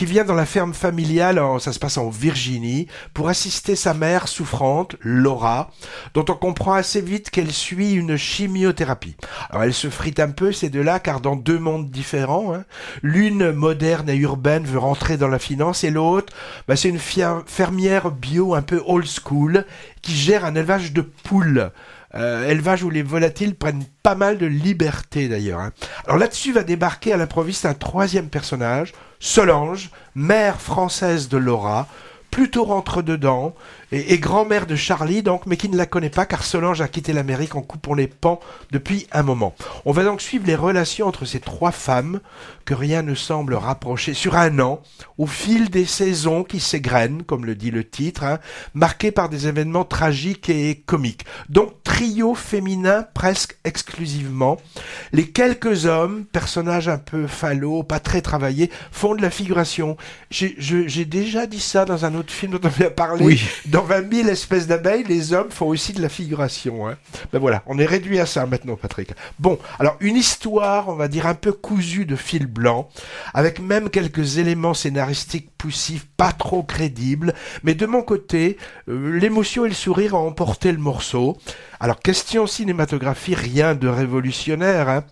[0.00, 4.28] qui vient dans la ferme familiale, ça se passe en Virginie, pour assister sa mère
[4.28, 5.72] souffrante, Laura,
[6.14, 9.14] dont on comprend assez vite qu'elle suit une chimiothérapie.
[9.50, 12.64] Alors elle se frite un peu ces deux-là, car dans deux mondes différents, hein.
[13.02, 16.32] l'une moderne et urbaine veut rentrer dans la finance, et l'autre,
[16.66, 19.66] bah, c'est une fermière bio un peu old school,
[20.00, 21.72] qui gère un élevage de poules.
[22.14, 25.60] Euh, élevage où les volatiles prennent pas mal de liberté d'ailleurs.
[25.60, 25.72] hein.
[26.06, 31.86] Alors là-dessus va débarquer à l'improviste un troisième personnage, Solange, mère française de Laura,
[32.30, 33.54] plutôt rentre dedans
[33.92, 36.88] et, et grand-mère de Charlie donc, mais qui ne la connaît pas car Solange a
[36.88, 39.54] quitté l'Amérique en coupant les pans depuis un moment.
[39.84, 42.20] On va donc suivre les relations entre ces trois femmes
[42.64, 44.80] que rien ne semble rapprocher sur un an
[45.18, 48.38] au fil des saisons qui s'égrènent, comme le dit le titre, hein,
[48.74, 51.24] marqués par des événements tragiques et comiques.
[51.48, 54.58] Donc trio féminin presque exclusivement.
[55.12, 59.96] Les quelques hommes, personnages un peu fallots, pas très travaillés, font de la figuration.
[60.30, 63.24] J'ai déjà dit ça dans un autre film dont on a parlé.
[63.24, 63.42] Oui.
[63.66, 66.88] Dans 20 000 espèces d'abeilles, les hommes font aussi de la figuration.
[66.88, 66.96] Hein.
[67.32, 69.10] Ben voilà, on est réduit à ça maintenant, Patrick.
[69.38, 72.88] Bon, alors une histoire, on va dire un peu cousue de fil blanc,
[73.34, 78.56] avec même quelques éléments scénaristiques poussifs, pas trop crédibles, mais de mon côté,
[78.88, 81.36] euh, l'émotion et le sourire ont emporté le morceau.
[81.78, 84.88] Alors question cinématographie, rien de révolutionnaire.
[84.88, 85.04] Hein.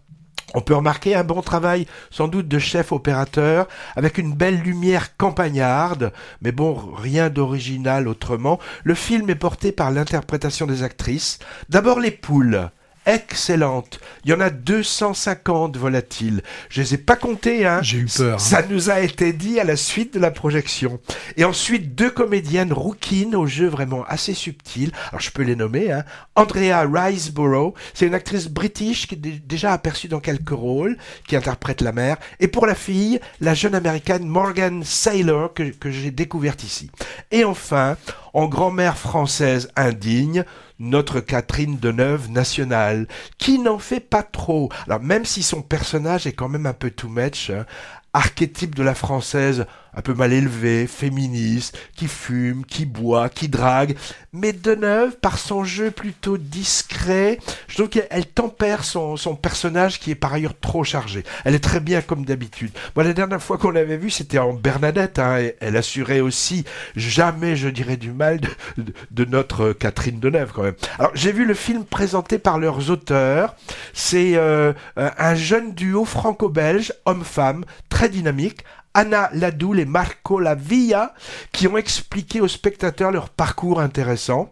[0.54, 5.16] On peut remarquer un bon travail, sans doute de chef opérateur, avec une belle lumière
[5.16, 8.58] campagnarde, mais bon, rien d'original autrement.
[8.82, 11.38] Le film est porté par l'interprétation des actrices.
[11.68, 12.70] D'abord les poules.
[13.08, 14.00] Excellentes.
[14.24, 16.42] Il y en a 250 volatiles.
[16.68, 17.80] Je les ai pas comptés, hein.
[17.82, 18.38] J'ai eu peur, hein.
[18.38, 21.00] Ça nous a été dit à la suite de la projection.
[21.38, 24.92] Et ensuite, deux comédiennes rouquines au jeu vraiment assez subtil.
[25.08, 26.04] Alors, je peux les nommer, hein.
[26.36, 31.34] Andrea Riseborough, c'est une actrice british qui est dé- déjà aperçue dans quelques rôles, qui
[31.34, 32.18] interprète la mère.
[32.40, 36.90] Et pour la fille, la jeune américaine Morgan Saylor, que, que j'ai découverte ici.
[37.30, 37.96] Et enfin,
[38.34, 40.44] en grand-mère française indigne,
[40.78, 43.06] notre Catherine Deneuve nationale,
[43.38, 44.68] qui n'en fait pas trop.
[44.86, 47.66] Alors même si son personnage est quand même un peu too much, hein,
[48.12, 49.66] archétype de la française
[49.98, 53.96] un peu mal élevée, féministe, qui fume, qui boit, qui drague,
[54.32, 60.12] mais Deneuve, par son jeu plutôt discret, je trouve qu'elle tempère son, son personnage qui
[60.12, 61.24] est par ailleurs trop chargé.
[61.44, 62.70] Elle est très bien comme d'habitude.
[62.94, 65.18] Moi, la dernière fois qu'on l'avait vue, c'était en Bernadette.
[65.18, 70.20] Hein, et elle assurait aussi jamais, je dirais, du mal de, de- de notre Catherine
[70.20, 70.76] Deneuve quand même.
[70.98, 73.56] Alors, j'ai vu le film présenté par leurs auteurs.
[73.92, 78.60] C'est euh, un jeune duo franco-belge, homme-femme, très dynamique.
[78.94, 81.14] Anna Ladoul et Marco Lavilla,
[81.52, 84.50] qui ont expliqué aux spectateurs leur parcours intéressant.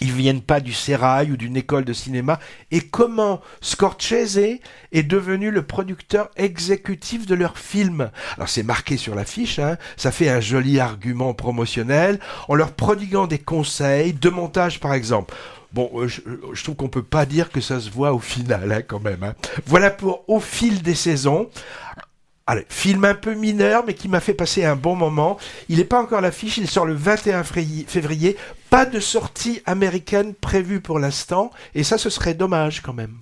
[0.00, 2.38] Ils viennent pas du sérail ou d'une école de cinéma.
[2.70, 4.60] Et comment Scorsese
[4.92, 8.10] est devenu le producteur exécutif de leur film?
[8.36, 13.26] Alors c'est marqué sur l'affiche, hein, ça fait un joli argument promotionnel, en leur prodiguant
[13.26, 15.34] des conseils de montage par exemple.
[15.72, 16.20] Bon, euh, je,
[16.52, 19.22] je trouve qu'on peut pas dire que ça se voit au final, hein, quand même.
[19.22, 19.34] hein.
[19.64, 21.48] Voilà pour Au fil des saisons.
[22.48, 25.36] Allez, film un peu mineur, mais qui m'a fait passer un bon moment.
[25.68, 28.36] Il n'est pas encore à l'affiche, il sort le 21 février- février.
[28.70, 33.18] Pas de sortie américaine prévue pour l'instant, et ça, ce serait dommage quand même.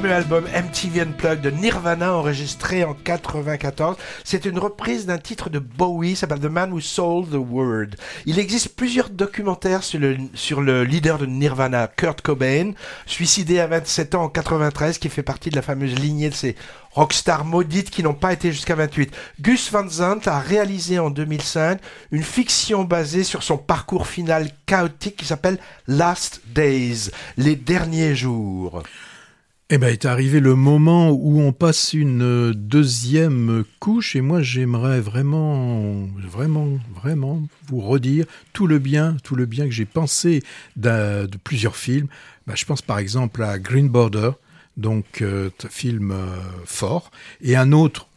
[0.00, 3.96] Fameux album MTV Unplugged de Nirvana enregistré en 94.
[4.22, 7.96] C'est une reprise d'un titre de Bowie, s'appelle The Man Who Sold the World.
[8.24, 12.74] Il existe plusieurs documentaires sur le, sur le leader de Nirvana, Kurt Cobain,
[13.06, 16.54] suicidé à 27 ans en 93, qui fait partie de la fameuse lignée de ces
[16.92, 19.12] rockstars maudites qui n'ont pas été jusqu'à 28.
[19.40, 21.80] Gus Van Sant a réalisé en 2005
[22.12, 28.84] une fiction basée sur son parcours final chaotique qui s'appelle Last Days, les derniers jours.
[29.70, 34.98] Eh ben, est arrivé le moment où on passe une deuxième couche et moi j'aimerais
[34.98, 40.42] vraiment, vraiment, vraiment vous redire tout le bien, tout le bien que j'ai pensé
[40.76, 42.06] de plusieurs films.
[42.46, 44.30] Ben, je pense par exemple à Green Border,
[44.78, 47.10] donc euh, film euh, fort,
[47.42, 48.07] et un autre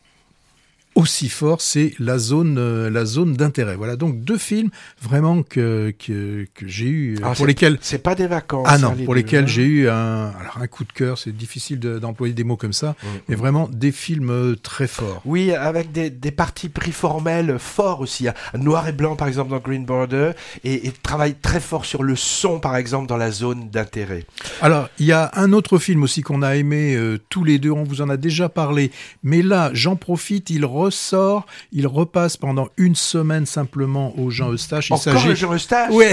[0.96, 3.76] aussi fort, c'est la zone, euh, la zone d'intérêt.
[3.76, 4.70] Voilà, donc deux films
[5.02, 8.68] vraiment que que, que j'ai eu Ah, pour c'est- lesquels C'est pas des vacances.
[8.70, 9.48] ah hein, non, pour lesquels hein.
[9.48, 12.74] j'ai eu un, alors un coup de cœur, c'est difficile de- d'employer des mots comme
[12.74, 13.08] ça, Mm.
[13.30, 15.22] mais vraiment des films euh, très forts.
[15.26, 18.28] Oui, avec des, des parties pris formels forts aussi.
[18.28, 18.34] hein.
[18.58, 20.32] Noir et blanc, par exemple, dans Green Border,
[20.64, 24.26] et, et travaille très fort sur le son, par exemple, dans la zone d'intérêt.
[24.62, 27.72] Alors, il y a un autre film aussi qu'on a aimé euh, tous les deux,
[27.72, 28.92] on vous en a déjà parlé,
[29.24, 34.90] mais là, j'en profite, il ressort, il repasse pendant une semaine simplement au Jean Eustache.
[34.90, 36.12] Il Encore le Jean Eustache ouais,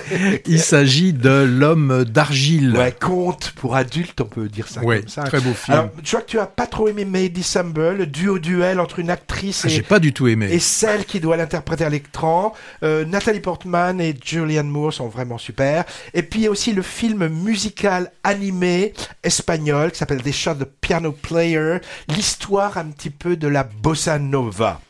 [0.46, 2.76] il s'agit de l'homme d'argile.
[2.76, 5.22] Ouais, conte pour adultes, on peut dire ça Ouais, comme ça.
[5.24, 5.78] très beau film.
[5.78, 9.10] Alors, je vois que tu as pas trop aimé May December, le duo-duel entre une
[9.10, 10.48] actrice Ah, et, J'ai pas du tout aimé.
[10.50, 12.52] et celle qui doit l'interpréter à l'écran.
[12.82, 15.84] Euh, Nathalie Portman et Julianne Moore sont vraiment super.
[16.14, 18.92] Et puis il y a aussi le film musical animé
[19.22, 24.09] espagnol qui s'appelle Des Shots de Piano Player, l'histoire un petit peu de la bossa
[24.18, 24.80] nova.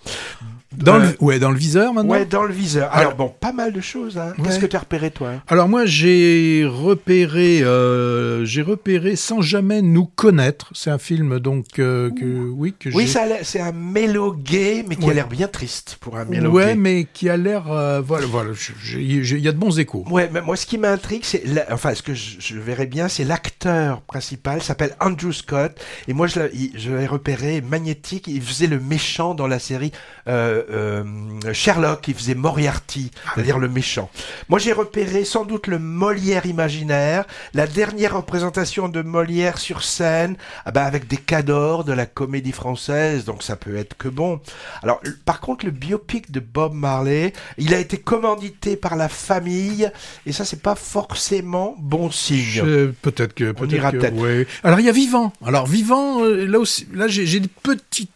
[0.77, 2.13] Dans Euh, le, ouais, dans le viseur maintenant.
[2.13, 2.89] Ouais, dans le viseur.
[2.93, 4.19] Alors, Alors- bon, pas mal de choses.
[4.19, 4.35] Hein.
[4.43, 5.43] Qu'est-ce que tu as repéré toi hein?
[5.49, 10.71] Alors moi j'ai repéré, euh, j'ai repéré sans jamais nous connaître.
[10.73, 13.09] C'est un film donc euh, que oui que Oui,
[13.43, 16.75] c'est un mélo gay, mais qui a l'air bien triste pour un mélo ouais, gay.
[16.77, 18.51] mais qui a l'air euh, voilà voilà.
[18.97, 20.05] Il y a de bons échos.
[20.11, 21.43] Ouais, mais moi, ce qui m'intrigue, c'est,
[21.73, 25.73] enfin, ce que je, je verrais bien, c'est l'acteur principal, s'appelle Andrew Scott,
[26.09, 28.27] et moi, je l'ai, repéré magnétique.
[28.29, 29.91] Il faisait le méchant dans la série
[30.29, 31.05] euh, euh,
[31.53, 32.07] Sherlock.
[32.09, 34.11] Il faisait Moriarty, c'est-à-dire le méchant.
[34.49, 40.37] Moi, j'ai repéré sans doute le Molière imaginaire, la dernière représentation de Molière sur scène,
[40.65, 44.41] ah ben, avec des cadors de la comédie française, donc ça peut être que bon.
[44.83, 49.91] Alors, par contre, le biopic de Bob Marley, il a été commandité par la famille,
[50.27, 52.63] et ça, c'est pas forcément bon signe.
[53.03, 54.17] Peut-être que peut-être ira que- peut-être.
[54.17, 54.47] ouais.
[54.63, 55.33] Alors il y a Vivant.
[55.45, 58.11] Alors Vivant euh, là aussi là j'ai j'ai des petites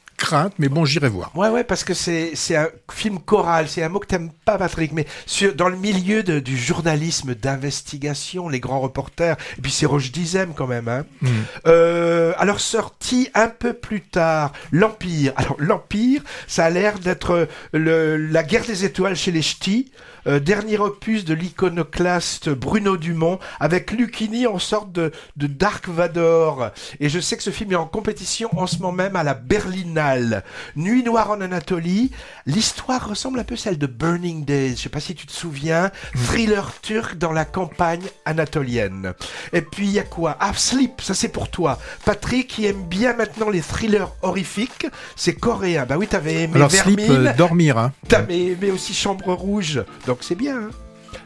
[0.58, 1.30] mais bon j'irai voir.
[1.36, 4.58] Ouais, ouais, parce que c'est, c'est un film choral, c'est un mot que t'aimes pas,
[4.58, 9.72] Patrick, mais sur, dans le milieu de- du journalisme d'investigation, les grands reporters, et puis
[9.72, 11.04] c'est Roche Dizem quand même, hein.
[11.22, 11.28] Hmm.
[11.66, 15.32] Euh, alors sorti un peu plus tard, l'Empire.
[15.36, 19.90] Alors l'Empire, ça a l'air d'être le, la guerre des étoiles chez les ch'tis,
[20.26, 26.70] euh, dernier opus de l'iconoclaste Bruno Dumont, avec Lucchini en sorte de, de Dark Vador.
[27.00, 29.34] Et je sais que ce film est en compétition en ce moment même à la
[29.34, 30.44] Berlinale.
[30.76, 32.10] Nuit noire en Anatolie.
[32.46, 34.76] L'histoire ressemble un peu à celle de Burning Days.
[34.76, 35.90] Je sais pas si tu te souviens.
[36.14, 39.14] Thriller turc dans la campagne anatolienne.
[39.52, 40.36] Et puis il y a quoi?
[40.40, 41.78] Ah, Sleep, ça c'est pour toi.
[42.04, 45.86] Patrick qui aime bien maintenant les thrillers horrifiques, c'est coréen.
[45.86, 47.92] Bah oui, t'avais aimé Alors Vermine, Slip euh, dormir hein.
[48.08, 49.82] t'avais aimé aussi Chambre Rouge,
[50.14, 50.56] donc c'est bien.
[50.68, 50.70] hein.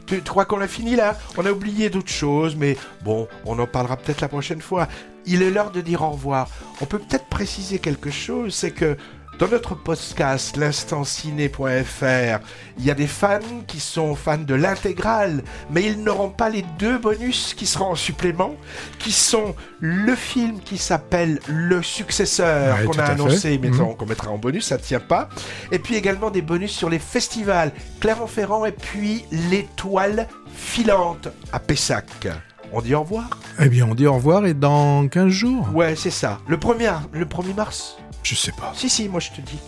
[0.06, 1.18] tu, tu crois qu'on a fini là?
[1.36, 4.88] On a oublié d'autres choses, mais bon, on en parlera peut-être la prochaine fois.
[5.26, 6.48] Il est l'heure de dire au revoir.
[6.80, 8.96] On peut peut-être préciser quelque chose, c'est que
[9.38, 12.40] dans notre podcast, l'instantciné.fr,
[12.78, 16.64] il y a des fans qui sont fans de l'intégrale, mais ils n'auront pas les
[16.78, 18.56] deux bonus qui seront en supplément,
[18.98, 23.94] qui sont le film qui s'appelle Le Successeur, Ouais, qu'on a annoncé, mais Mhm.
[23.96, 25.28] qu'on mettra en bonus, ça ne tient pas.
[25.70, 27.70] Et puis également des bonus sur les festivals
[28.00, 32.06] Clermont-Ferrand et puis l'étoile filante à Pessac.
[32.72, 33.30] On dit au revoir?
[33.60, 35.68] Eh bien on dit au revoir et dans 15 jours.
[35.72, 36.38] Ouais, c'est ça.
[36.48, 38.72] Le 1er, le 1er mars Je sais pas.
[38.74, 39.58] Si, si, moi je te dis.